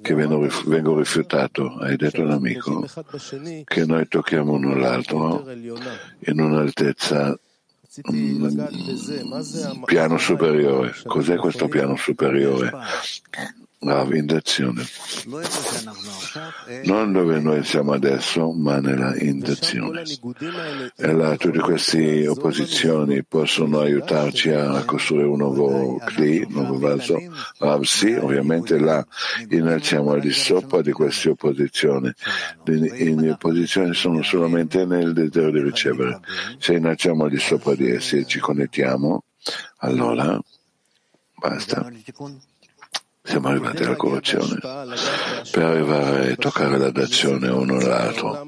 [0.00, 1.76] che vengo rifiutato.
[1.78, 2.86] Hai detto l'amico
[3.64, 7.38] che noi tocchiamo uno l'altro in un'altezza
[8.02, 10.94] un piano superiore.
[11.04, 12.72] Cos'è questo piano superiore?
[13.84, 14.82] La indazione.
[16.84, 20.02] Non dove noi siamo adesso, ma nella indazione.
[20.96, 27.18] E là, tutte queste opposizioni possono aiutarci a costruire un nuovo cli, un nuovo vaso.
[27.58, 29.04] Ah, sì, ovviamente là
[29.50, 32.10] innalziamo al di sopra di queste opposizioni.
[32.64, 36.20] Le opposizioni sono solamente nel desiderio di ricevere.
[36.58, 39.24] Se innalziamo al di sopra di essi e ci connettiamo,
[39.78, 40.40] allora
[41.38, 41.90] basta.
[43.26, 44.58] Siamo arrivati alla correzione
[45.50, 48.46] per arrivare a toccare la dazione uno all'altro.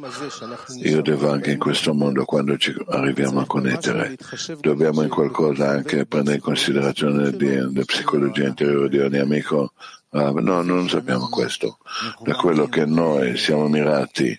[0.83, 4.17] Io devo anche in questo mondo, quando ci arriviamo a connettere,
[4.61, 9.73] dobbiamo in qualcosa anche prendere in considerazione la psicologia interiore di ogni amico.
[10.11, 11.79] Ah, no, non sappiamo questo.
[12.23, 14.39] Da quello che noi siamo mirati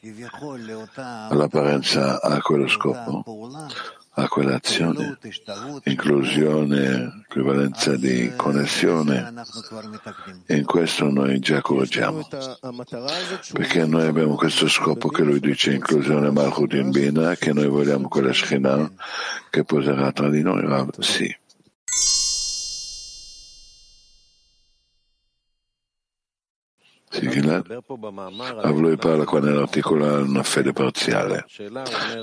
[1.30, 3.24] all'apparenza a quello scopo,
[4.20, 5.20] a quell'azione,
[5.84, 9.32] inclusione, equivalenza di connessione.
[10.48, 12.28] In questo noi già correggiamo,
[13.54, 18.08] perché noi abbiamo questo scopo che lui dice inclusione Malchut in Bina, che noi vogliamo
[18.08, 18.92] quella Shekhinah
[19.52, 20.66] che poserà tra di noi.
[20.98, 21.36] Sì.
[27.10, 27.66] Sì, Gilad,
[28.76, 31.46] lui parla qua nell'articolo una fede parziale.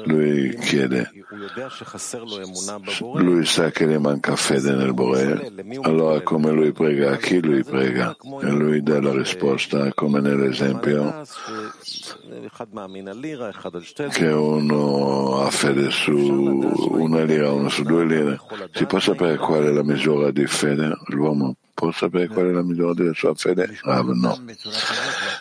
[0.04, 1.10] Lui chiede,
[3.14, 7.64] lui sa che le manca fede nel Bore, allora come lui prega a chi lui
[7.64, 8.14] prega?
[8.42, 11.22] E lui dà la risposta come nell'esempio
[14.10, 16.14] che uno ha fede su
[16.90, 18.38] una lira, uno su due lire.
[18.72, 20.92] Si può sapere qual è la misura di fede?
[21.06, 23.78] L'uomo può sapere qual è la misura della sua fede?
[23.82, 24.42] Ah, no.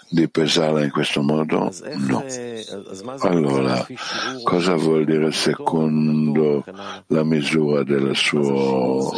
[0.09, 1.71] Di pesarla in questo modo?
[1.97, 2.25] No.
[3.19, 3.85] Allora,
[4.43, 6.65] cosa vuol dire secondo
[7.07, 9.13] la misura del suo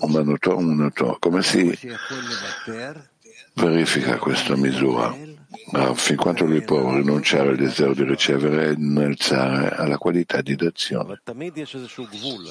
[0.00, 1.16] umanoto?
[1.18, 1.76] Come si
[3.54, 5.25] verifica questa misura?
[5.72, 10.54] Ma fin quanto lui può rinunciare al desiderio di ricevere e innalzare alla qualità di
[10.54, 11.20] d'azione.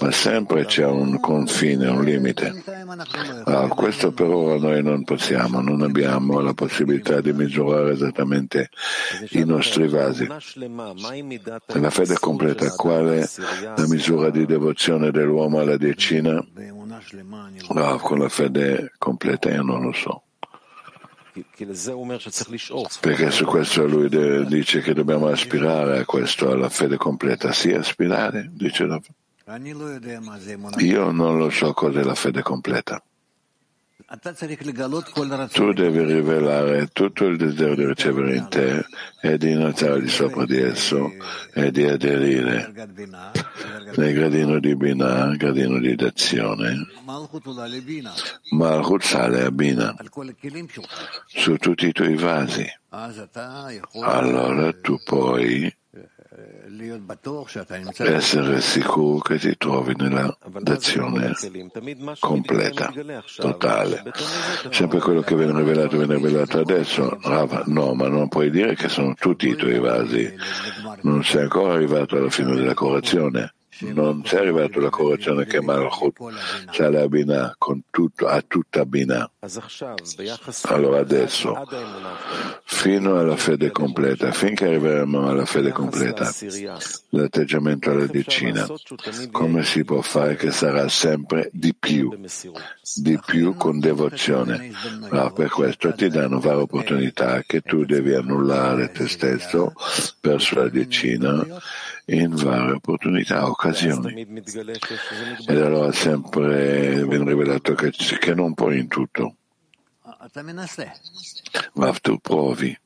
[0.01, 2.63] Ma sempre c'è un confine, un limite.
[3.45, 8.69] Ah, questo per ora noi non possiamo, non abbiamo la possibilità di misurare esattamente
[9.29, 10.27] i nostri vasi.
[10.27, 13.29] La fede completa, qual è
[13.77, 16.45] la misura di devozione dell'uomo alla decina?
[17.75, 20.24] Ah, con la fede completa io non lo so.
[23.01, 24.09] Perché su questo lui
[24.45, 27.51] dice che dobbiamo aspirare a questo, alla fede completa.
[27.51, 29.01] Sì, aspirare, dice la...
[30.77, 33.03] Io non lo so cos'è la fede completa.
[35.51, 38.85] Tu devi rivelare tutto il desiderio di ricevere in te
[39.19, 41.11] e di innalzare di sopra di esso
[41.53, 42.71] e di aderire.
[43.95, 46.85] Nel gradino di Bina, gradino di d'azione.
[48.51, 49.95] Malchut sale a Bina.
[51.25, 52.65] Su tutti i tuoi vasi.
[54.01, 55.75] Allora tu puoi
[58.15, 61.33] essere sicuro che ti trovi nella d'azione
[62.19, 62.91] completa,
[63.37, 64.03] totale.
[64.71, 67.17] Sempre quello che viene rivelato viene rivelato adesso.
[67.65, 70.33] No, ma non puoi dire che sono tutti i tuoi vasi.
[71.01, 76.17] Non sei ancora arrivato alla fine della correzione non sei arrivato alla correzione che Malchut
[76.71, 79.29] sale a Binah con tutto, a tutta Binah.
[80.63, 81.55] Allora adesso,
[82.63, 86.31] fino alla fede completa, finché arriveremo alla fede completa,
[87.09, 88.65] l'atteggiamento alla decina,
[89.31, 92.17] come si può fare che sarà sempre di più,
[92.95, 94.71] di più con devozione?
[95.09, 99.73] Ma per questo ti danno varie opportunità che tu devi annullare te stesso
[100.21, 101.45] verso la decina
[102.05, 104.21] in varie opportunità, occasioni.
[105.47, 109.34] Ed allora sempre viene rivelato che, che non puoi in tutto.
[111.73, 112.77] Ma tu provi.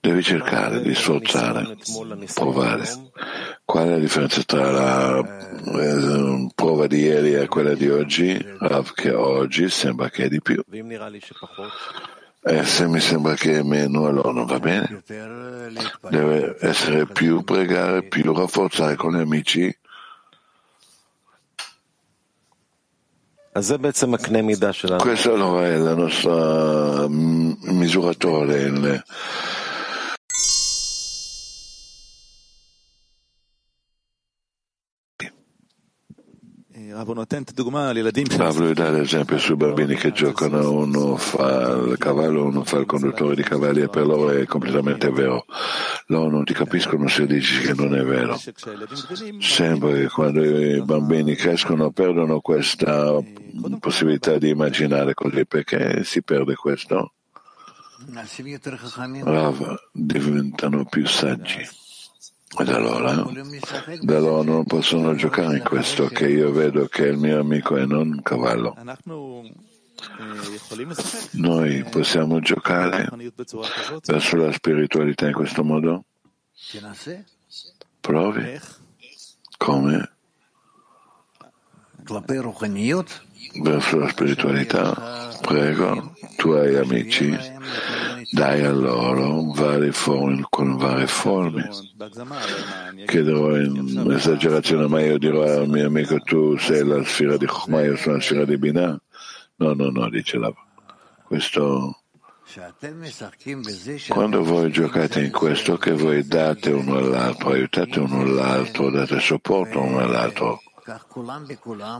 [0.00, 1.76] Devi cercare di sforzare,
[2.34, 2.84] provare.
[3.64, 8.36] Qual è la differenza tra la eh, prova di ieri e quella di oggi?
[8.94, 10.62] Che oggi sembra che è di più.
[12.42, 15.02] E se mi sembra che è meno, allora non va bene.
[16.08, 19.78] Deve essere più pregare, più rafforzare con gli amici.
[24.98, 29.02] Questa allora è la nostra misuratore.
[38.36, 43.34] Pablo dà l'esempio sui bambini che giocano, uno fa il cavallo, uno fa il conduttore
[43.34, 45.44] di cavalli e per loro è completamente vero.
[46.06, 48.38] Loro non ti capiscono se dici che non è vero.
[49.38, 53.18] Sembra che quando i bambini crescono perdono questa
[53.78, 57.12] possibilità di immaginare così perché si perde questo.
[59.22, 61.68] Rav, diventano più saggi.
[62.58, 63.14] Ed allora,
[64.00, 67.86] da loro non possono giocare in questo che io vedo che il mio amico è
[67.86, 68.76] non un cavallo.
[71.32, 73.08] Noi possiamo giocare
[74.04, 76.04] verso la spiritualità in questo modo?
[78.00, 78.60] Provi.
[79.56, 80.10] Come?
[83.62, 87.36] Verso la spiritualità, prego, tu hai amici,
[88.30, 91.68] dai a loro varie forme, con varie forme.
[93.06, 97.82] Chiederò in esagerazione, ma io dirò al mio amico tu sei la sfera di Chokmah,
[97.82, 99.00] io sono la sfera di Binah.
[99.56, 100.52] No, no, no, dice la.
[101.24, 101.96] Questo.
[104.08, 109.80] Quando voi giocate in questo, che voi date uno all'altro, aiutate uno all'altro, date supporto
[109.80, 110.60] uno all'altro.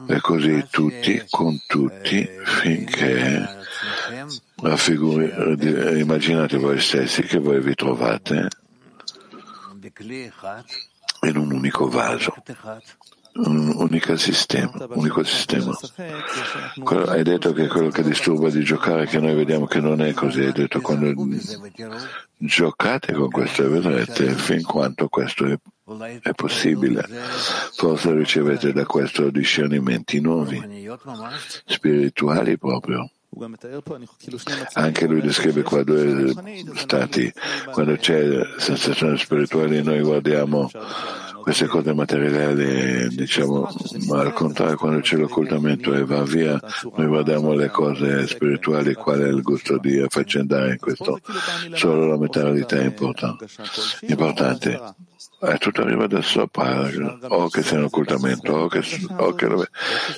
[0.06, 3.58] E così tutti con tutti finché
[4.76, 8.48] Figuri, immaginate voi stessi che voi vi trovate
[11.22, 12.34] in un unico vaso,
[13.34, 15.72] un unico sistema, unico sistema.
[17.06, 20.40] Hai detto che quello che disturba di giocare che noi vediamo che non è così.
[20.42, 21.12] Hai detto quando
[22.36, 25.56] giocate con questo e vedrete fin quanto questo è,
[26.22, 27.04] è possibile.
[27.74, 30.88] Forse ricevete da questo discernimenti nuovi,
[31.66, 33.10] spirituali proprio.
[34.74, 36.34] Anche lui descrive qua due
[36.74, 37.32] stati.
[37.72, 40.68] Quando c'è sensazione spirituale noi guardiamo
[41.40, 43.68] queste cose materiali, diciamo,
[44.08, 46.60] ma al contrario quando c'è l'occultamento e va via,
[46.96, 51.20] noi guardiamo le cose spirituali, qual è il gusto di affaccendare in questo.
[51.74, 53.46] Solo la materialità è importante.
[54.02, 54.94] importante.
[55.42, 56.90] Eh, tutto arriva da sopra,
[57.28, 58.82] o che sia un occultamento, o che,
[59.16, 59.48] o che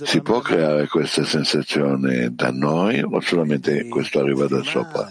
[0.02, 5.10] si può creare questa sensazione da noi o solamente questo arriva da sopra?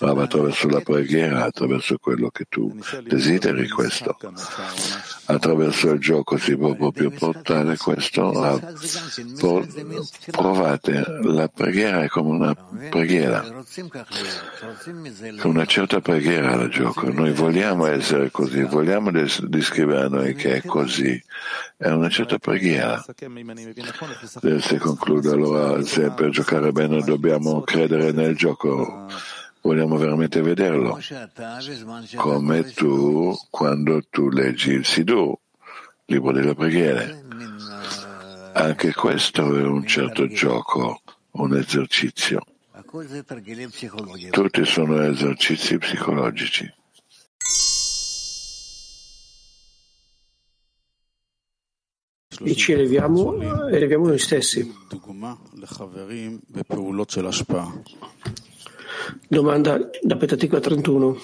[0.00, 2.74] Ma attraverso la preghiera, attraverso quello che tu
[3.04, 4.16] desideri questo.
[5.26, 8.58] Attraverso il gioco si può proprio portare questo a
[10.30, 12.54] provate la preghiera è come una
[12.88, 13.44] preghiera.
[15.42, 17.10] Una certa preghiera al gioco.
[17.10, 21.20] Noi vogliamo essere così vogliamo descrivere a noi che è così.
[21.76, 23.04] È una certa preghiera.
[24.60, 27.17] Se concludo allora se per giocare bene dobbiamo
[27.64, 29.06] credere nel gioco
[29.60, 30.98] vogliamo veramente vederlo,
[32.16, 35.36] come tu quando tu leggi il Sidur,
[36.06, 37.24] libro delle preghiere.
[38.54, 41.02] Anche questo è un certo gioco,
[41.32, 42.40] un esercizio.
[44.30, 46.72] Tutti sono esercizi psicologici.
[52.40, 53.34] E ci eleviamo,
[53.68, 54.72] eleviamo noi stessi.
[59.26, 61.16] Domanda da Petatica 31.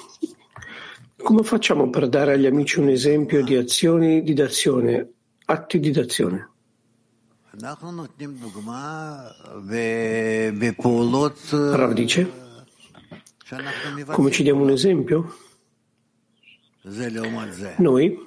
[1.17, 5.13] Come facciamo per dare agli amici un esempio di azioni di dazione,
[5.45, 6.51] atti di dazione?
[11.73, 12.33] Rav dice,
[14.07, 15.37] come ci diamo un esempio?
[17.79, 18.19] Noi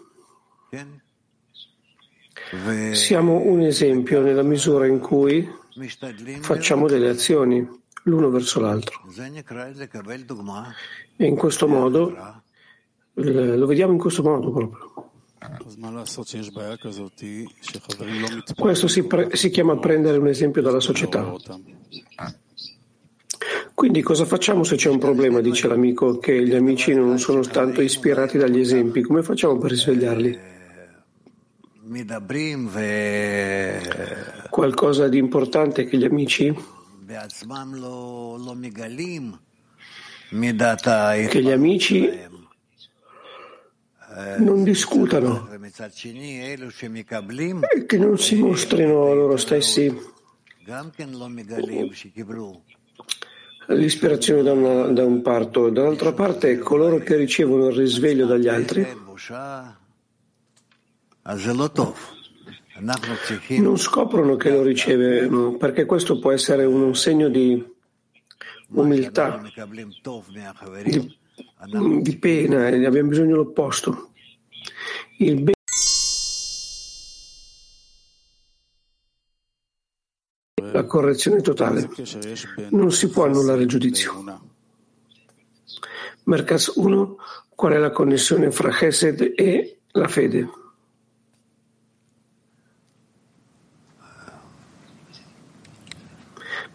[2.91, 5.47] siamo un esempio nella misura in cui
[6.41, 7.67] facciamo delle azioni
[8.03, 9.01] l'uno verso l'altro.
[11.15, 12.15] E in questo modo,
[13.13, 15.11] lo vediamo in questo modo proprio.
[18.55, 21.33] Questo si, pre- si chiama prendere un esempio dalla società.
[23.73, 27.81] Quindi cosa facciamo se c'è un problema, dice l'amico, che gli amici non sono tanto
[27.81, 29.01] ispirati dagli esempi?
[29.01, 30.46] Come facciamo per risvegliarli?
[34.49, 36.53] Qualcosa di importante che gli amici?
[41.29, 42.09] Che gli amici
[44.39, 45.47] non discutano.
[47.69, 49.95] e che non si mostrino a loro stessi.
[53.67, 55.69] L'ispirazione da, una, da un parto.
[55.69, 58.85] Dall'altra parte, coloro che ricevono il risveglio dagli altri
[63.59, 67.61] non scoprono che lo riceve perché questo può essere un segno di
[68.69, 69.41] umiltà,
[70.83, 74.11] di, di pena e abbiamo bisogno dell'opposto.
[75.17, 75.55] Il bene
[80.71, 81.89] la correzione totale.
[82.69, 84.23] Non si può annullare il giudizio.
[86.23, 87.17] Merkas 1.
[87.49, 90.47] Qual è la connessione fra Chesed e la fede?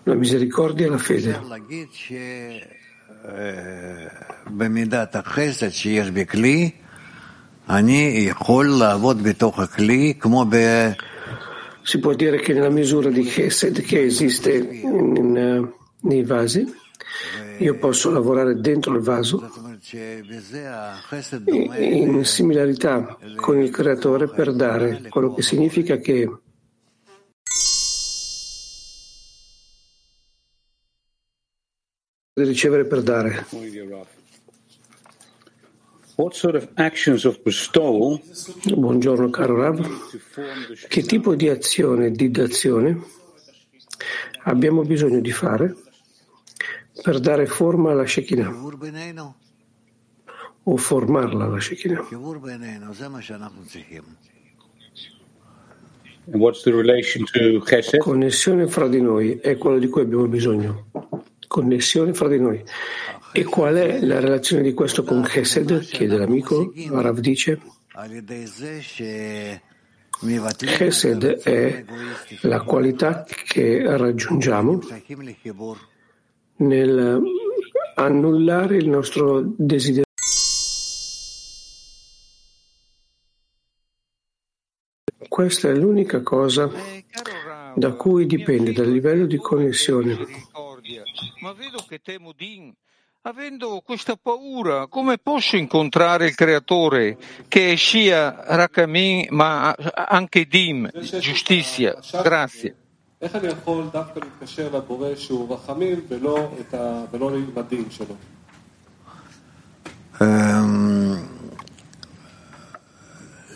[0.05, 1.41] La misericordia e la fede.
[11.83, 16.81] Si può dire che nella misura di Chesed che esiste in, in, nei vasi,
[17.59, 19.51] io posso lavorare dentro il vaso.
[21.79, 26.29] in similarità con il creatore per dare, quello che significa che
[32.35, 33.47] ricevere per dare.
[38.75, 39.87] Buongiorno caro Rav.
[40.89, 43.03] Che tipo di azione di dazione
[44.45, 45.77] abbiamo bisogno di fare
[47.03, 48.51] per dare forma alla Shekinah
[50.63, 52.09] o formarla alla Shekinah?
[57.99, 61.11] Connessione fra di noi è quello di cui abbiamo bisogno
[61.53, 62.65] connessione fra di noi.
[63.31, 65.81] E qual è la relazione di questo con Chesed?
[65.81, 66.73] chiede l'amico.
[66.89, 67.61] Rav dice
[70.57, 71.85] Chesed è
[72.43, 74.81] la qualità che raggiungiamo
[76.57, 77.21] nel
[77.97, 80.05] annullare il nostro desiderio.
[85.29, 86.71] Questa è l'unica cosa
[87.75, 90.19] da cui dipende dal livello di connessione
[91.42, 92.74] Ma vedo che temo Din.
[93.22, 97.18] Avendo questa paura, come posso incontrare il Creatore
[97.48, 102.00] che è Shia Rakamin, ma anche Dim, giustizia?
[102.24, 102.76] Grazie.
[103.22, 106.50] איך אני יכול דווקא להתקשר לבורא שהוא רחמים ולא
[107.36, 108.16] עם הדין שלו?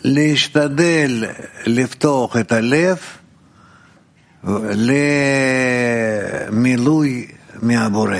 [0.04, 1.24] להשתדל
[1.66, 2.98] לפתוח את הלב
[6.48, 7.26] למילוי
[7.62, 8.18] מהבורא.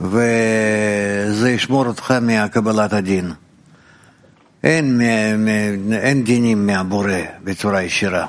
[0.00, 3.32] וזה ישמור אותך מקבלת הדין.
[4.64, 5.00] אין,
[5.92, 8.26] אין דינים מהבורא בצורה ישירה.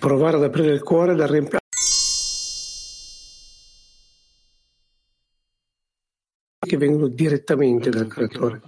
[0.00, 1.58] Provare ad aprire il cuore dal riempiare
[6.68, 8.60] che vengono direttamente dal creatore.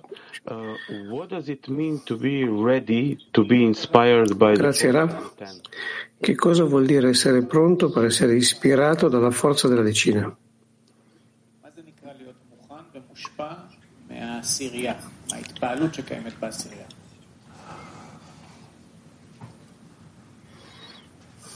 [4.55, 5.33] Grazie Rav.
[6.21, 10.37] Che cosa vuol dire essere pronto per essere ispirato dalla forza della decina?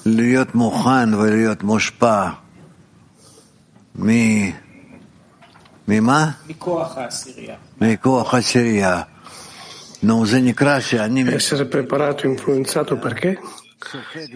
[0.07, 2.31] להיות מוכן ולהיות מושפע
[5.89, 6.31] ממה?
[7.81, 9.03] מכוח העשירייה.
[10.05, 11.25] נו, זה נקרא שאני...
[11.37, 13.39] Essere preparato e influenzato perché?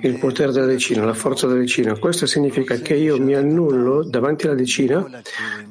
[0.02, 1.98] Il potere della decina, la forza della decina.
[1.98, 5.04] Questo significa che io mi annullo davanti alla decina,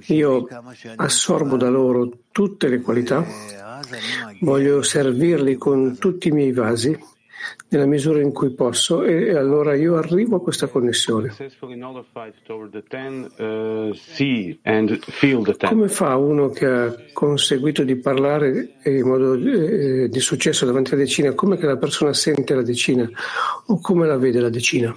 [0.07, 0.47] io
[0.95, 3.25] assorbo da loro tutte le qualità,
[4.41, 6.97] voglio servirli con tutti i miei vasi
[7.68, 11.34] nella misura in cui posso e allora io arrivo a questa connessione.
[15.68, 20.94] Come fa uno che ha conseguito di parlare in modo eh, eh, di successo davanti
[20.94, 21.32] alla decina?
[21.32, 23.08] Come che la persona sente la decina
[23.66, 24.94] o come la vede la decina?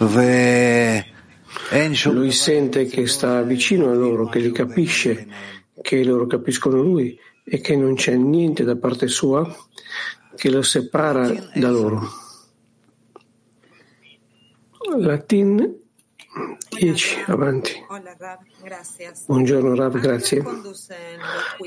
[0.00, 1.09] Sente
[2.12, 5.26] lui sente che sta vicino a loro, che li capisce,
[5.80, 9.46] che loro capiscono lui e che non c'è niente da parte sua
[10.34, 12.00] che lo separa da loro.
[14.98, 15.78] Latin
[16.70, 17.72] 10, avanti.
[19.26, 20.42] Buongiorno Rav, grazie.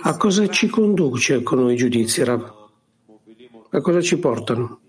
[0.01, 2.61] A cosa ci conduce con i giudizi, Rav?
[3.69, 4.81] A cosa ci portano?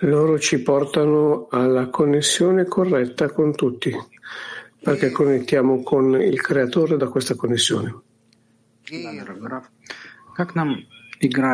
[0.00, 3.92] Loro ci portano alla connessione corretta con tutti,
[4.82, 8.00] perché connettiamo con il creatore da questa connessione.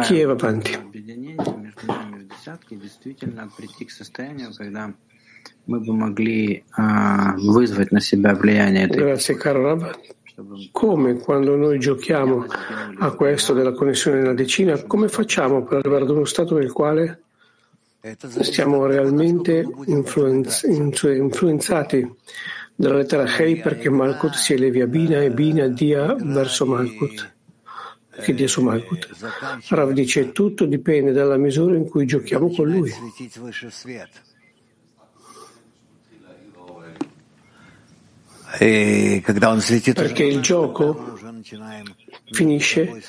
[0.03, 0.71] Chi va avanti?
[8.97, 10.17] Grazie caro Rab.
[10.71, 12.47] Come quando noi giochiamo
[12.99, 17.23] a questo della connessione nella decina, come facciamo per arrivare ad uno stato nel quale
[18.43, 22.15] siamo realmente influenz- influenzati
[22.77, 27.33] dalla lettera Hei perché Malkut si elevi a Bina e Bina dia verso Malkut?
[28.23, 29.09] Che dia su Malkut.
[29.69, 32.93] Rav dice tutto dipende dalla misura in cui giochiamo con lui.
[40.03, 41.17] Perché il gioco
[42.31, 43.03] finisce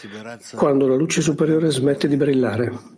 [0.56, 2.98] quando la luce superiore smette di brillare.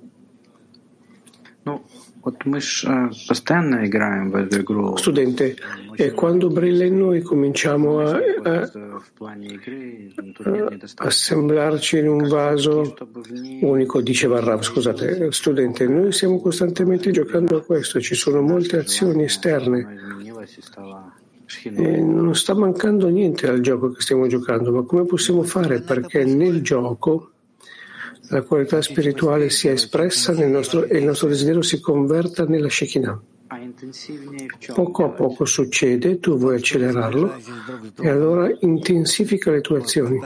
[4.97, 5.55] Studente,
[5.95, 9.01] e quando brilla in noi cominciamo a, a, a
[10.95, 12.95] assemblarci in un vaso
[13.61, 19.23] unico, diceva Rav, scusate, studente, noi stiamo costantemente giocando a questo, ci sono molte azioni
[19.23, 20.09] esterne
[21.63, 26.23] e non sta mancando niente al gioco che stiamo giocando, ma come possiamo fare perché
[26.23, 27.31] nel gioco
[28.29, 33.21] la qualità spirituale sia espressa nel nostro, e il nostro desiderio si converta nella Shekinah?
[34.73, 37.35] Poco a poco succede, tu vuoi accelerarlo
[37.99, 40.19] e allora intensifica le tue azioni.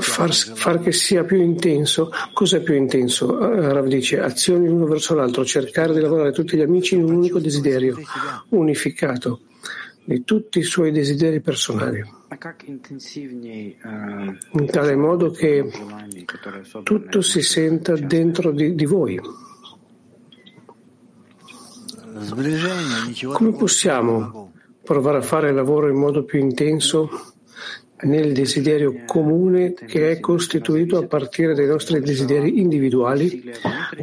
[0.00, 2.10] Far, far, che sia più intenso.
[2.32, 3.38] Cos'è più intenso?
[3.38, 7.38] Rav dice azioni l'uno verso l'altro, cercare di lavorare tutti gli amici in un unico
[7.38, 7.96] desiderio,
[8.50, 9.40] unificato
[10.04, 12.17] di tutti i suoi desideri personali.
[14.52, 15.70] In tale modo che
[16.82, 19.18] tutto si senta dentro di, di voi.
[23.32, 24.52] Come possiamo
[24.84, 27.08] provare a fare il lavoro in modo più intenso
[28.02, 33.50] nel desiderio comune che è costituito a partire dai nostri desideri individuali?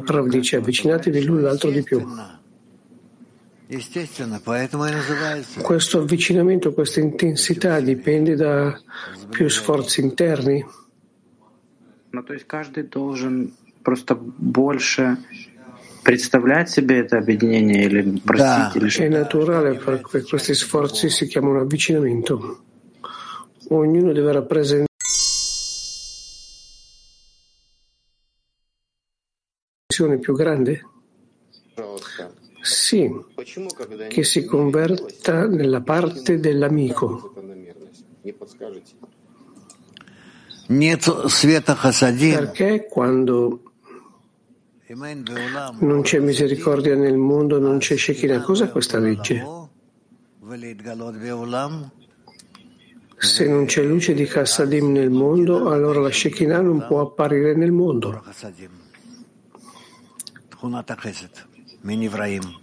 [0.04, 2.04] Rav dice avvicinatevi l'un l'altro di più.
[5.62, 8.80] Questo avvicinamento, questa intensità dipende da
[9.30, 10.64] più sforzi interni?
[19.04, 22.64] È naturale perché questi sforzi si chiamano avvicinamento.
[23.70, 24.86] Ognuno deve rappresentare
[30.00, 30.95] una più grande?
[32.66, 33.08] Sì,
[34.08, 37.32] che si converta nella parte dell'amico.
[42.38, 43.62] Perché quando
[45.80, 48.42] non c'è misericordia nel mondo, non c'è Shekinah?
[48.42, 49.46] Cos'è questa legge?
[53.18, 57.72] Se non c'è luce di Chassadim nel mondo, allora la Shekinah non può apparire nel
[57.72, 58.24] mondo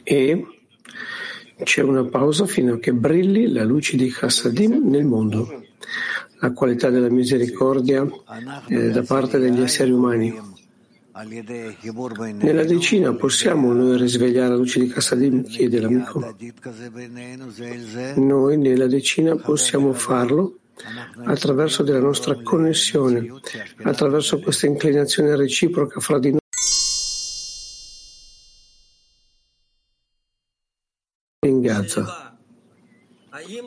[0.03, 0.47] e
[1.62, 5.62] c'è una pausa fino a che brilli la luce di Chassadim nel mondo,
[6.41, 8.05] la qualità della misericordia
[8.66, 10.51] eh, da parte degli esseri umani.
[12.41, 16.35] Nella decina possiamo noi risvegliare la luce di Chassadim, chiede l'amico.
[18.16, 20.57] Noi nella decina possiamo farlo
[21.25, 23.31] attraverso della nostra connessione,
[23.83, 26.41] attraverso questa inclinazione reciproca fra di noi.
[31.45, 32.36] In Gaza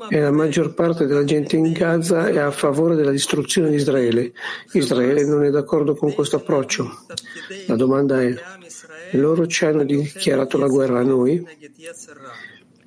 [0.08, 4.32] e la maggior parte della gente in Gaza è a favore della distruzione di Israele.
[4.72, 6.90] Israele non è d'accordo con questo approccio.
[7.68, 8.34] La domanda è,
[9.14, 11.46] loro ci hanno dichiarato la guerra a noi?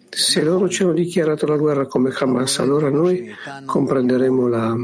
[0.09, 3.31] Se loro ci hanno dichiarato la guerra come Hamas, allora noi
[3.67, 4.75] comprenderemo la,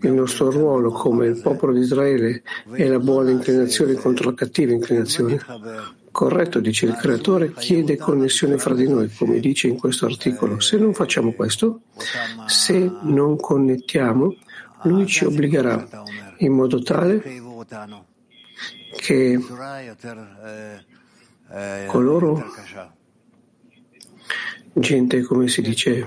[0.00, 4.72] il nostro ruolo come il popolo di Israele e la buona inclinazione contro la cattiva
[4.72, 5.38] inclinazione.
[6.18, 10.58] Corretto, dice il creatore, chiede connessione fra di noi, come dice in questo articolo.
[10.58, 11.82] Se non facciamo questo,
[12.46, 14.34] se non connettiamo,
[14.82, 15.86] lui ci obbligherà
[16.38, 17.22] in modo tale
[18.96, 19.38] che
[21.86, 22.44] coloro,
[24.72, 26.04] gente come si dice,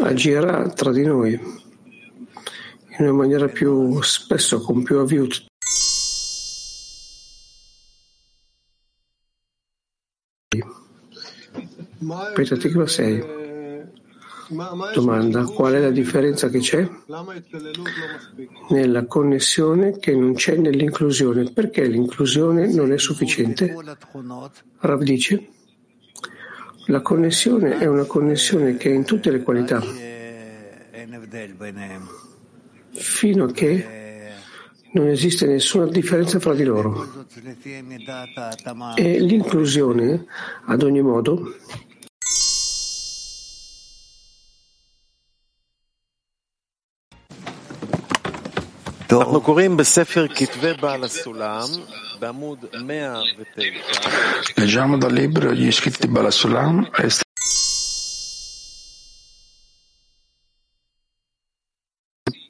[0.00, 4.98] agirà tra di noi in una maniera più spesso, con più
[12.34, 13.24] Petatikva 6.
[14.92, 16.86] Domanda: qual è la differenza che c'è
[18.68, 21.50] nella connessione che non c'è nell'inclusione?
[21.52, 23.74] Perché l'inclusione non è sufficiente?
[24.80, 25.48] Rav dice:
[26.86, 29.82] la connessione è una connessione che è in tutte le qualità,
[32.90, 34.02] fino a che
[34.92, 37.24] non esiste nessuna differenza fra di loro.
[38.94, 40.26] E l'inclusione,
[40.66, 41.54] ad ogni modo,
[49.11, 51.67] אנחנו קוראים בספר כתבי בעל הסולם
[52.19, 53.63] בעמוד 109.
[54.57, 56.89] Leggiamo dal libro Gli scritti Bala Sulam,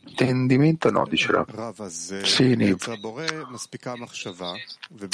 [0.10, 1.86] intendimento no, dice Rav.
[1.88, 2.78] Sì, Niv.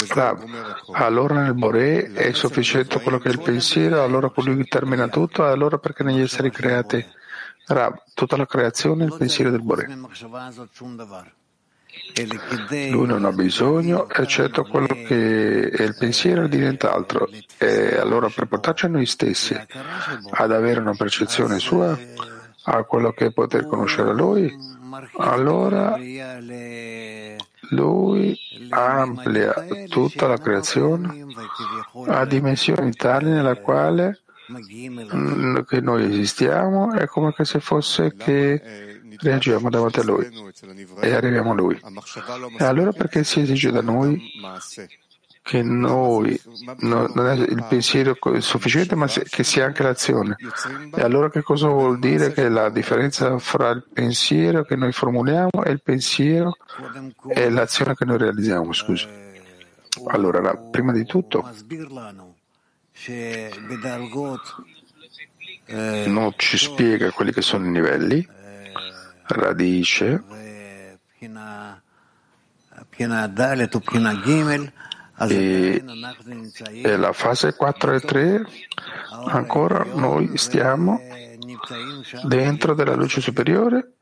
[0.08, 0.44] Rav,
[0.92, 5.78] allora nel Boré è sufficiente quello che è il pensiero, allora colui termina tutto, allora
[5.78, 7.04] perché negli esseri creati?
[7.73, 9.87] Rav, tutta la creazione è il pensiero del Boré.
[12.89, 17.29] Lui non ha bisogno, eccetto quello che è il pensiero di nient'altro.
[17.57, 19.55] E allora per portarci a noi stessi
[20.31, 21.97] ad avere una percezione sua,
[22.63, 24.53] a quello che è poter conoscere lui,
[25.17, 25.97] allora
[27.69, 28.37] lui
[28.69, 29.53] amplia
[29.87, 31.25] tutta la creazione
[32.07, 34.20] a dimensioni tali nella quale
[35.67, 40.27] che noi esistiamo è come se fosse che reagiamo davanti a Lui
[40.99, 41.79] e arriviamo a Lui.
[42.57, 44.19] E allora perché si esige da noi
[45.43, 46.39] che noi
[46.79, 50.35] no, non è il pensiero sufficiente, ma che sia anche l'azione.
[50.93, 55.63] E allora che cosa vuol dire che la differenza fra il pensiero che noi formuliamo
[55.65, 56.55] e il pensiero
[57.27, 58.71] e l'azione che noi realizziamo?
[58.71, 59.07] Scusi.
[60.07, 61.49] Allora, prima di tutto,
[66.05, 68.27] non ci spiega quelli che sono i livelli,
[69.27, 70.23] radice,
[75.27, 75.83] e,
[76.83, 78.45] e la fase 4 e 3
[79.27, 80.99] ancora noi stiamo
[82.23, 83.93] dentro della luce superiore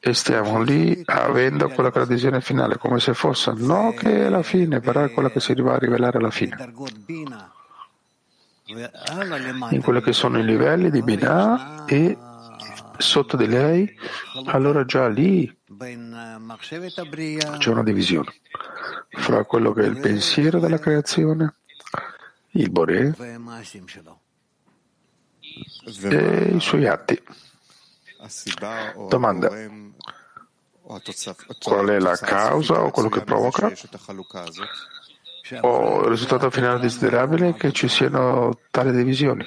[0.00, 4.80] e stiamo lì avendo quella decisione finale come se fosse no che è la fine
[4.80, 6.72] però è quella che si va a rivelare alla fine
[9.70, 12.16] in quelli che sono i livelli di Binah e
[12.98, 13.96] sotto di lei
[14.46, 15.56] allora già lì
[17.58, 18.34] c'è una divisione
[19.10, 21.54] fra quello che è il pensiero della creazione,
[22.52, 23.14] il Boré
[26.02, 27.22] e i suoi atti.
[29.08, 29.48] Domanda.
[31.60, 33.72] Qual è la causa o quello che provoca?
[35.60, 39.46] O il risultato finale desiderabile è che ci siano tali divisioni.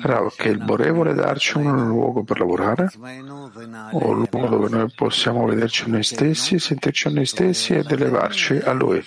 [0.00, 4.92] Però che il Bore vuole darci un luogo per lavorare, o un luogo dove noi
[4.94, 9.04] possiamo vederci noi stessi, sentirci noi stessi ed elevarci a Lui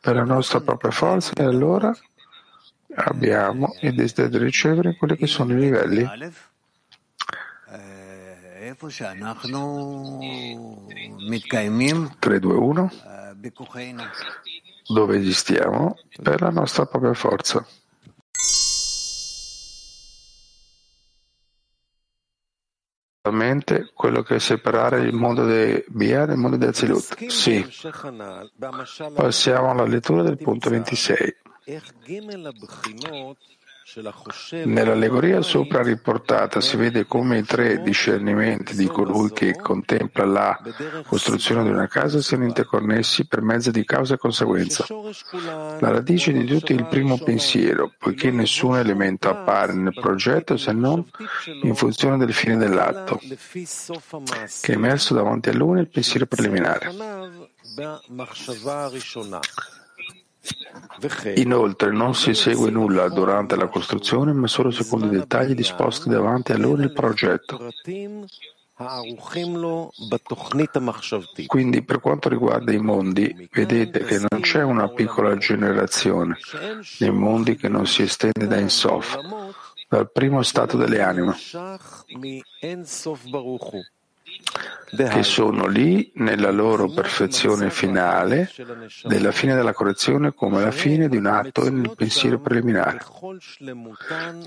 [0.00, 1.94] per la nostra propria forza e allora
[2.96, 6.06] abbiamo il desiderio di ricevere quelli che sono i livelli.
[12.18, 12.90] 3, 2, 1
[14.86, 17.66] dove esistiamo per la nostra propria forza.
[23.94, 27.26] quello che separare il mondo di Bia dal mondo di Azilut.
[27.26, 27.66] Sì.
[29.14, 31.36] Passiamo alla lettura del punto 26.
[34.64, 40.58] Nell'allegoria sopra riportata si vede come i tre discernimenti di colui che contempla la
[41.06, 44.86] costruzione di una casa siano interconnessi per mezzo di causa e conseguenza.
[45.80, 50.72] La radice di tutto è il primo pensiero, poiché nessun elemento appare nel progetto se
[50.72, 51.04] non
[51.62, 56.90] in funzione del fine dell'atto, che è emerso davanti a lui nel pensiero preliminare.
[61.36, 66.52] Inoltre non si segue nulla durante la costruzione, ma solo secondo i dettagli disposti davanti
[66.52, 67.70] a loro nel progetto.
[71.46, 76.36] Quindi per quanto riguarda i mondi, vedete che non c'è una piccola generazione
[76.98, 79.16] nei mondi che non si estende da Insof,
[79.88, 81.36] dal primo stato delle anime
[84.96, 88.50] che sono lì nella loro perfezione finale,
[89.02, 93.04] della fine della correzione come la fine di un atto nel pensiero preliminare.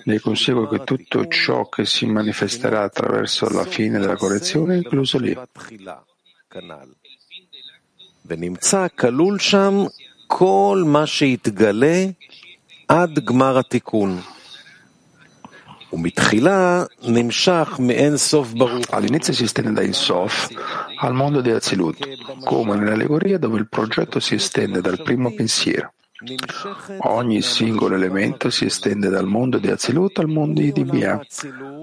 [0.04, 5.18] Ne consegue che tutto ciò che si manifesterà attraverso la fine della correzione è incluso
[5.20, 5.38] lì.
[12.90, 13.68] Ad Gmar
[18.90, 20.50] All'inizio si estende da Insof
[21.00, 22.06] al mondo di Azilut,
[22.44, 25.94] come nell'allegoria dove il progetto si estende dal primo pensiero.
[27.02, 31.22] Ogni singolo elemento si estende dal mondo di Azilut al mondo di Bia,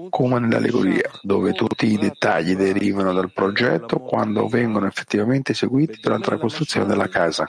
[0.09, 6.37] come nell'allegoria, dove tutti i dettagli derivano dal progetto quando vengono effettivamente eseguiti durante la
[6.37, 7.47] costruzione della casa.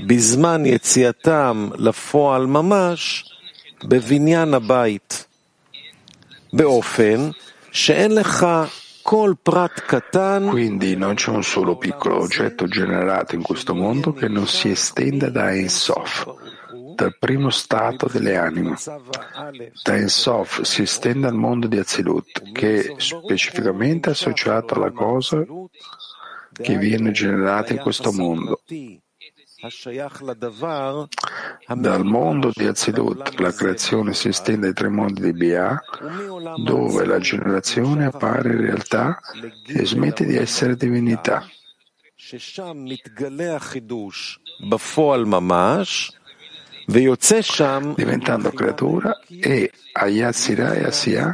[0.00, 3.24] בזמן יציאתם לפועל ממש
[3.84, 5.26] בבניין הבית,
[6.52, 7.30] באופן
[7.72, 8.46] שאין לך
[10.50, 15.28] Quindi non c'è un solo piccolo oggetto generato in questo mondo che non si estenda
[15.28, 16.24] da Ensof,
[16.94, 18.76] dal primo stato delle anime.
[19.82, 25.44] Da Ensof si estende al mondo di Azilut, che è specificamente associato alla cosa
[26.50, 28.62] che viene generata in questo mondo
[31.75, 35.77] dal mondo di Azilut la creazione si estende ai tre mondi di Bia,
[36.63, 39.19] dove la generazione appare in realtà
[39.65, 41.45] e smette di essere divinità.
[47.95, 51.33] diventando creatura e Ayatsira e Asiya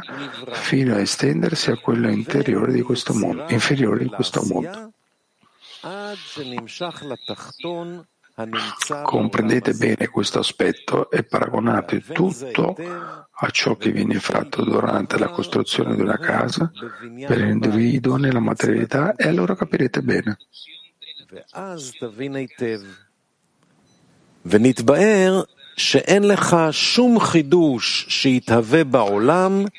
[0.52, 4.92] fino a estendersi a quello interiore di questo mondo, inferiore in questo mondo.
[9.02, 12.76] Comprendete bene questo aspetto e paragonate tutto
[13.30, 16.70] a ciò che viene fatto durante la costruzione di una casa
[17.26, 20.36] per l'individuo nella materialità e allora capirete bene.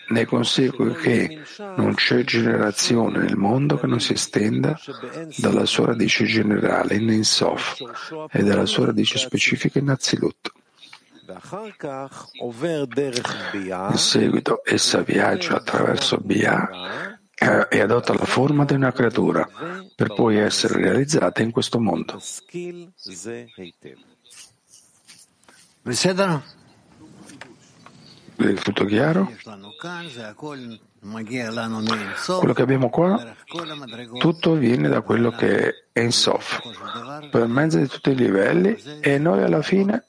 [0.09, 1.41] Ne consegui che
[1.75, 4.79] non c'è generazione nel mondo che non si estenda
[5.37, 7.81] dalla sua radice generale in Ensof
[8.31, 10.51] e dalla sua radice specifica in Azilut.
[13.89, 16.69] In seguito essa viaggia attraverso Bia
[17.33, 19.49] eh, e adotta la forma di una creatura
[19.95, 22.21] per poi essere realizzata in questo mondo.
[28.35, 29.31] È tutto chiaro?
[32.39, 33.33] Quello che abbiamo qua,
[34.17, 36.59] tutto viene da quello che è in Sof,
[37.31, 40.03] per mezzo di tutti i livelli e noi alla fine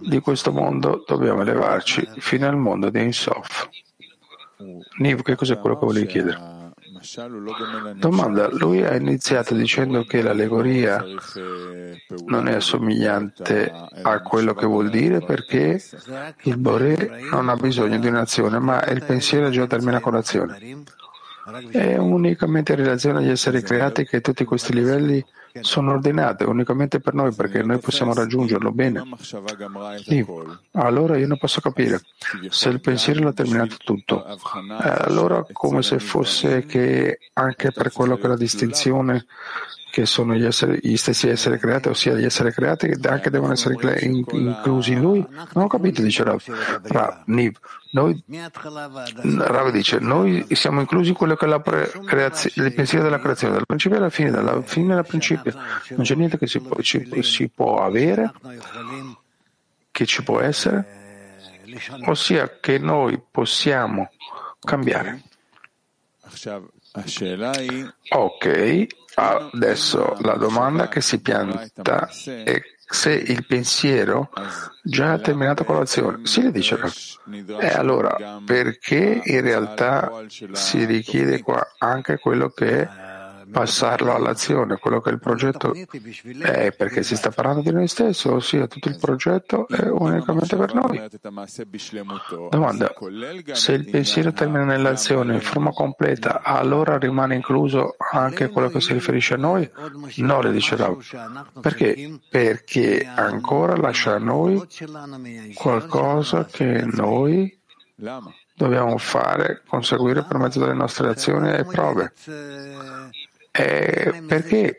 [0.00, 3.68] di questo mondo dobbiamo elevarci fino al mondo di Insof.
[4.98, 6.59] Niv, che cos'è quello che volevi chiedere?
[7.96, 11.04] Domanda, lui ha iniziato dicendo che l'allegoria
[12.26, 15.82] non è assomigliante a quello che vuol dire perché
[16.44, 20.58] il Bore non ha bisogno di un'azione, ma il pensiero già termina con l'azione.
[21.70, 25.24] È unicamente in relazione agli esseri creati che tutti questi livelli
[25.60, 29.02] sono ordinate unicamente per noi perché noi possiamo raggiungerlo bene.
[30.72, 32.00] Allora io non posso capire
[32.48, 34.24] se il pensiero l'ha terminato tutto.
[34.26, 34.36] Eh,
[34.80, 39.26] allora come se fosse che anche per quello che la distinzione
[39.90, 43.52] che sono gli, esseri, gli, stessi esseri creati, ossia gli esseri creati che anche devono
[43.52, 45.26] essere inclusi in lui?
[45.52, 46.42] Non ho capito, dice Rav.
[46.82, 47.58] Rav, Niv.
[47.92, 48.22] Noi,
[49.38, 53.54] Rav dice, noi siamo inclusi in quello che è la creazio, il pensiero della creazione,
[53.54, 55.52] dal principio alla fine, dalla fine al principio.
[55.88, 58.32] Non c'è niente che si può, ci, si può avere,
[59.90, 60.86] che ci può essere,
[62.06, 64.08] ossia che noi possiamo
[64.60, 65.22] cambiare.
[68.10, 72.08] Ok, adesso la domanda che si pianta
[72.44, 74.30] è se il pensiero
[74.82, 76.26] già ha terminato con l'azione.
[76.26, 76.76] Si le dice
[77.60, 82.88] E allora, perché in realtà si richiede qua anche quello che è
[83.50, 85.72] passarlo all'azione, quello che è il progetto
[86.40, 90.74] è perché si sta parlando di noi stessi, ossia tutto il progetto è unicamente per
[90.74, 91.02] noi.
[92.50, 92.92] Domanda,
[93.52, 98.92] se il pensiero termina nell'azione in forma completa, allora rimane incluso anche quello che si
[98.92, 99.70] riferisce a noi?
[100.16, 101.02] No, le dice Rav.
[101.60, 102.18] Perché?
[102.28, 104.66] Perché ancora lascia a noi
[105.54, 107.58] qualcosa che noi
[108.54, 112.12] dobbiamo fare, conseguire per mezzo delle nostre azioni e prove.
[113.60, 114.76] Eh, perché?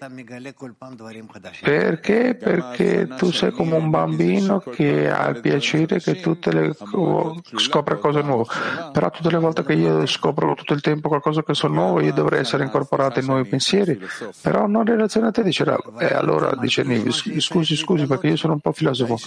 [1.61, 2.36] Perché?
[2.36, 6.75] Perché tu sei come un bambino che ha il piacere che tutte le
[7.57, 8.45] scopre cose nuove.
[8.91, 12.13] Però tutte le volte che io scopro tutto il tempo qualcosa che so nuovo, io
[12.13, 13.99] dovrei essere incorporato in nuovi pensieri.
[14.41, 15.63] Però non in relazione a te, dice.
[15.99, 19.17] E allora dice Nivi, scusi, scusi, perché io sono un po' filosofo.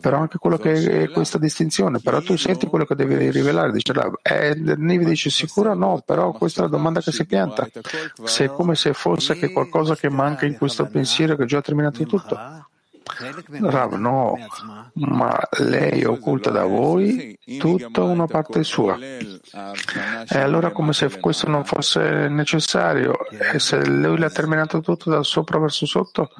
[0.00, 1.98] Però anche quello che è questa distinzione.
[1.98, 4.18] Però tu senti quello che devi rivelare, dice Rav.
[4.22, 7.68] E Nivi dice sicuro no, però questa è la domanda che si pianta.
[8.22, 11.46] Se è come se se fosse che qualcosa che manca in questo pensiero che ha
[11.46, 12.38] già terminato tutto.
[13.62, 14.36] Rav, no,
[14.94, 18.96] ma lei occulta da voi tutta una parte sua.
[18.98, 25.22] E allora come se questo non fosse necessario e se lui l'ha terminato tutto da
[25.22, 26.30] sopra verso sotto,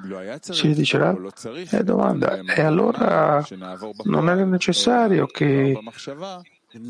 [0.41, 1.33] si dice Rav?
[1.71, 3.45] E domanda, e allora
[4.05, 5.77] non era necessario che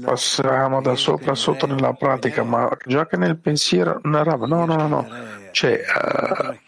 [0.04, 4.88] passiamo da sopra a sotto nella pratica, ma già che nel pensiero no, no, no,
[4.88, 5.06] no,
[5.50, 6.58] cioè, uh,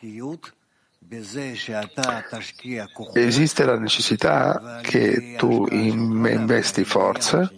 [3.14, 7.50] esiste la necessità che tu investi forza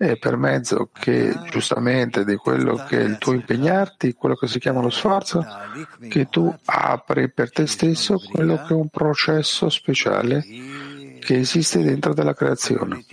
[0.00, 4.58] e per mezzo che giustamente di quello che è il tuo impegnarti, quello che si
[4.58, 5.44] chiama lo sforzo,
[6.08, 10.44] che tu apri per te stesso quello che è un processo speciale
[11.20, 13.04] che esiste dentro della creazione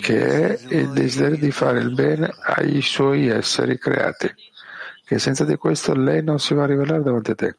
[0.00, 4.32] che è il desiderio di fare il bene ai suoi esseri creati,
[5.08, 7.56] che senza di questo lei non si va a rivelare davanti a te.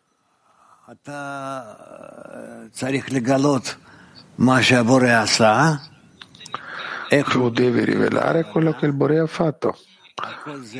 [7.27, 9.75] Tu devi rivelare quello che il Bore ha fatto,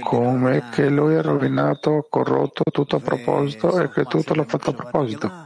[0.03, 4.73] come che lui ha rovinato, corrotto tutto a proposito e che tutto l'ha fatto a
[4.73, 5.43] proposito,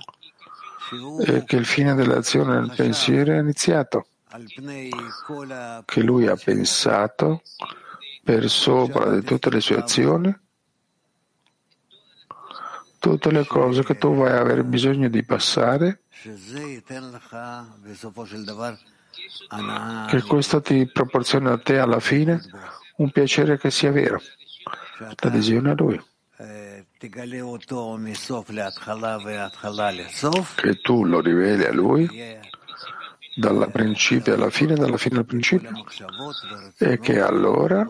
[1.26, 4.08] e che il fine dell'azione del pensiero è iniziato.
[5.86, 7.44] Che lui ha pensato
[8.22, 10.42] per sopra di tutte le sue azioni,
[13.04, 16.04] tutte le cose che tu vai avere bisogno di passare,
[20.10, 22.42] che questo ti proporziona a te alla fine
[22.98, 24.22] un piacere che sia vero,
[25.20, 26.02] l'adesione a lui.
[30.56, 32.40] Che tu lo riveli a lui
[33.36, 35.72] dal principio alla fine, dalla fine al principio,
[36.78, 37.86] e che allora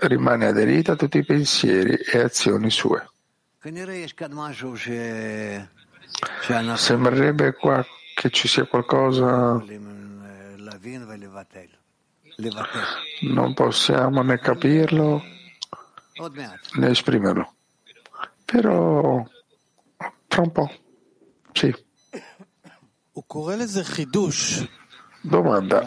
[0.00, 3.08] rimane aderita a tutti i pensieri e azioni sue.
[6.76, 9.62] Sembrerebbe qua che ci sia qualcosa.
[13.22, 15.22] Non possiamo né capirlo
[16.74, 17.54] né esprimerlo.
[18.44, 19.26] Però
[20.28, 20.70] tra un po',
[21.52, 21.74] sì.
[25.26, 25.86] Domanda.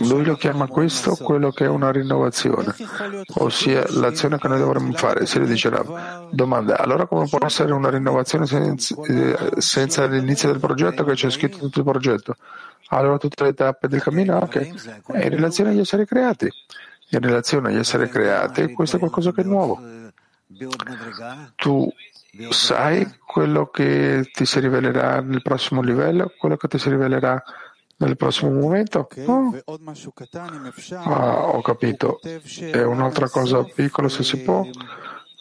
[0.00, 2.74] Lui lo chiama questo quello che è una rinnovazione,
[3.34, 5.26] ossia l'azione che noi dovremmo fare.
[5.26, 6.28] Se lui dice no.
[6.30, 6.78] Domanda.
[6.78, 11.58] Allora come può essere una rinnovazione senza, eh, senza l'inizio del progetto che c'è scritto
[11.58, 12.36] tutto il progetto?
[12.90, 15.02] Allora tutte le tappe del cammino, ok.
[15.12, 16.48] È in relazione agli esseri creati.
[17.10, 19.80] In relazione agli esseri creati, questo è qualcosa che è nuovo.
[21.56, 21.92] Tu
[22.50, 27.42] sai quello che ti si rivelerà nel prossimo livello, quello che ti si rivelerà
[27.98, 29.08] nel prossimo momento?
[29.26, 29.54] Oh.
[31.04, 32.20] Ah, ho capito.
[32.22, 34.66] E un'altra cosa piccola, se si può.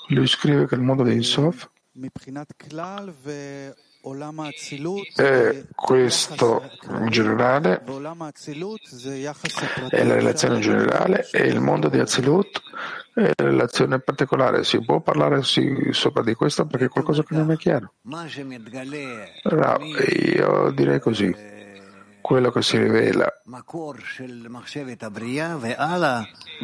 [0.10, 1.70] Lui scrive che il mondo di Insof
[5.16, 7.82] e questo in generale
[9.90, 12.62] è la relazione generale e il mondo di Azilut
[13.16, 14.64] è la relazione particolare.
[14.64, 17.94] Si può parlare sì, sopra di questo perché è qualcosa che non è chiaro.
[19.44, 21.34] Allora, io direi così
[22.26, 23.32] quello che si rivela.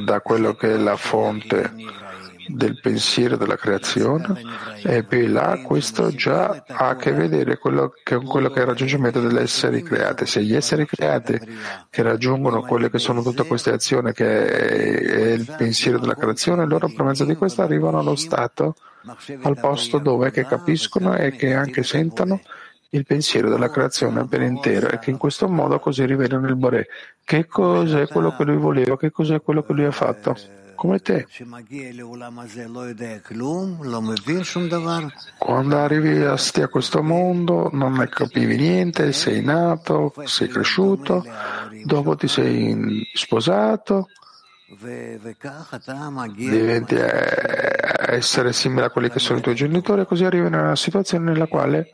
[0.03, 1.72] Da quello che è la fonte
[2.47, 4.41] del pensiero della creazione.
[4.84, 8.57] E più in là questo già ha a che vedere quello che, con quello che
[8.57, 10.26] è il raggiungimento degli esseri creati.
[10.26, 11.39] Se gli esseri creati
[11.91, 16.88] che raggiungono quelle che sono tutte queste azioni che è il pensiero della creazione, loro
[16.88, 18.74] per mezzo di questo arrivano allo stato,
[19.43, 22.41] al posto dove che capiscono e che anche sentono
[22.94, 26.88] il pensiero della creazione per intero e che in questo modo così rivelano il Boré.
[27.24, 28.98] Che cos'è quello che lui voleva?
[28.98, 30.36] Che cos'è quello che lui ha fatto?
[30.82, 31.28] come te.
[35.38, 41.24] Quando arrivi a questo mondo non ne capivi niente, sei nato, sei cresciuto,
[41.84, 44.08] dopo ti sei sposato,
[46.36, 50.76] diventi essere simile a quelli che sono i tuoi genitori e così arrivi in una
[50.76, 51.92] situazione nella quale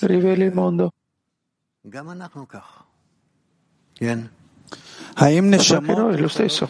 [0.00, 0.92] riveli il mondo.
[5.14, 6.66] Anche noi lo stesso.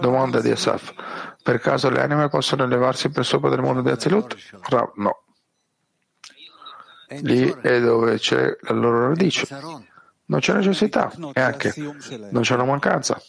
[0.00, 0.94] Domanda di Asaf.
[1.42, 4.36] Per caso le anime possono elevarsi per sopra del mondo di Azilut?
[4.96, 5.24] No.
[7.20, 9.46] Lì è dove c'è la loro radice.
[10.24, 11.74] Non c'è necessità e anche
[12.30, 13.20] non c'è una mancanza.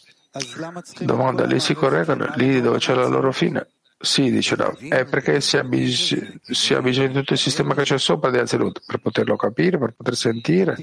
[1.00, 3.68] Domanda, lì si correggono, lì dove c'è la loro fine.
[4.04, 7.74] Sì, dice Rav, è perché si ha, bis- si ha, bisogno di tutto il sistema
[7.74, 10.76] che c'è sopra di Azilut per poterlo capire, per poter sentire,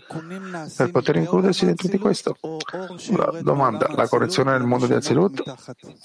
[0.76, 2.36] per poter includersi dentro di questo.
[3.16, 5.44] La domanda, la correzione nel mondo di Azilut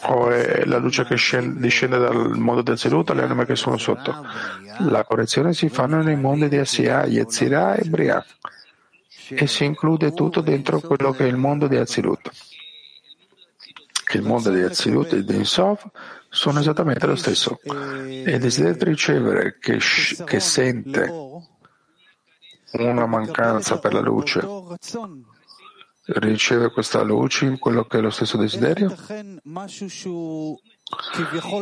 [0.02, 3.78] o è la luce che scende, discende dal mondo di Azilut alle anime che sono
[3.78, 4.14] sotto?
[4.80, 8.24] La correzione si fa nei mondi di Asiya, Yetzirah e Briah
[9.30, 12.30] e si include tutto dentro quello che è il mondo di Azilut.
[14.12, 15.84] Il mondo di Azilut e di Insof
[16.29, 17.59] sono esattamente lo stesso.
[17.64, 19.79] E il desiderio di ricevere che,
[20.24, 21.12] che sente
[22.72, 24.41] una mancanza per la luce
[26.07, 28.95] riceve questa luce in quello che è lo stesso desiderio?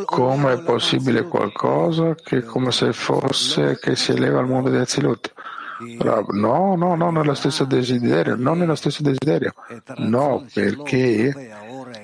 [0.04, 5.32] Come è possibile qualcosa che come se fosse che si eleva al mondo di Azilut?
[5.80, 9.54] No, no, no, nello stesso desiderio, non nello stesso desiderio.
[9.96, 11.50] No, perché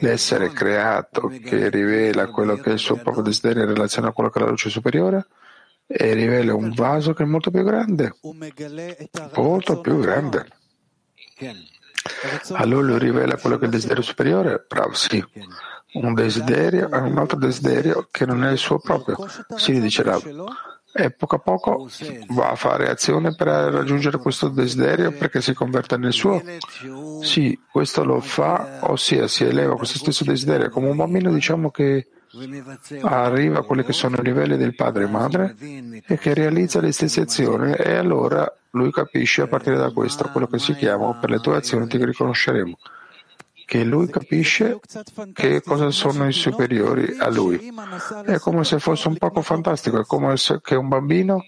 [0.01, 4.31] l'essere creato che rivela quello che è il suo proprio desiderio in relazione a quello
[4.31, 5.27] che è la luce superiore
[5.87, 8.14] e rivela un vaso che è molto più grande,
[9.35, 10.47] molto più grande.
[12.53, 14.64] Allora lui rivela quello che è il desiderio superiore?
[14.66, 15.25] Bravo, sì.
[15.93, 19.16] Un desiderio è un altro desiderio che non è il suo proprio.
[19.57, 20.23] Sì, dice Rav
[20.93, 21.88] e poco a poco
[22.30, 26.43] va a fare azione per raggiungere questo desiderio perché si converte nel suo?
[27.22, 30.68] Sì, questo lo fa, ossia si eleva questo stesso desiderio.
[30.70, 32.09] Come un bambino diciamo che
[33.02, 35.56] arriva a quelli che sono i livelli del padre e madre
[36.06, 37.73] e che realizza le stesse azioni.
[37.73, 41.56] E allora lui capisce a partire da questo quello che si chiama per le tue
[41.56, 42.77] azioni ti riconosceremo
[43.70, 44.80] che lui capisce
[45.32, 47.72] che cosa sono i superiori a lui.
[48.24, 51.44] È come se fosse un poco fantastico, è come se che un bambino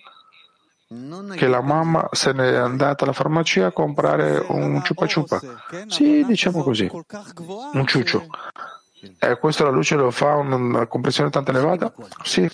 [1.35, 5.41] che la mamma se ne è andata alla farmacia a comprare un ciupa ciupa.
[5.89, 6.89] Sì, diciamo così,
[7.73, 8.25] un ciuccio.
[9.19, 11.93] E questo la luce lo fa una compressione tanto elevata?
[12.23, 12.49] Sì.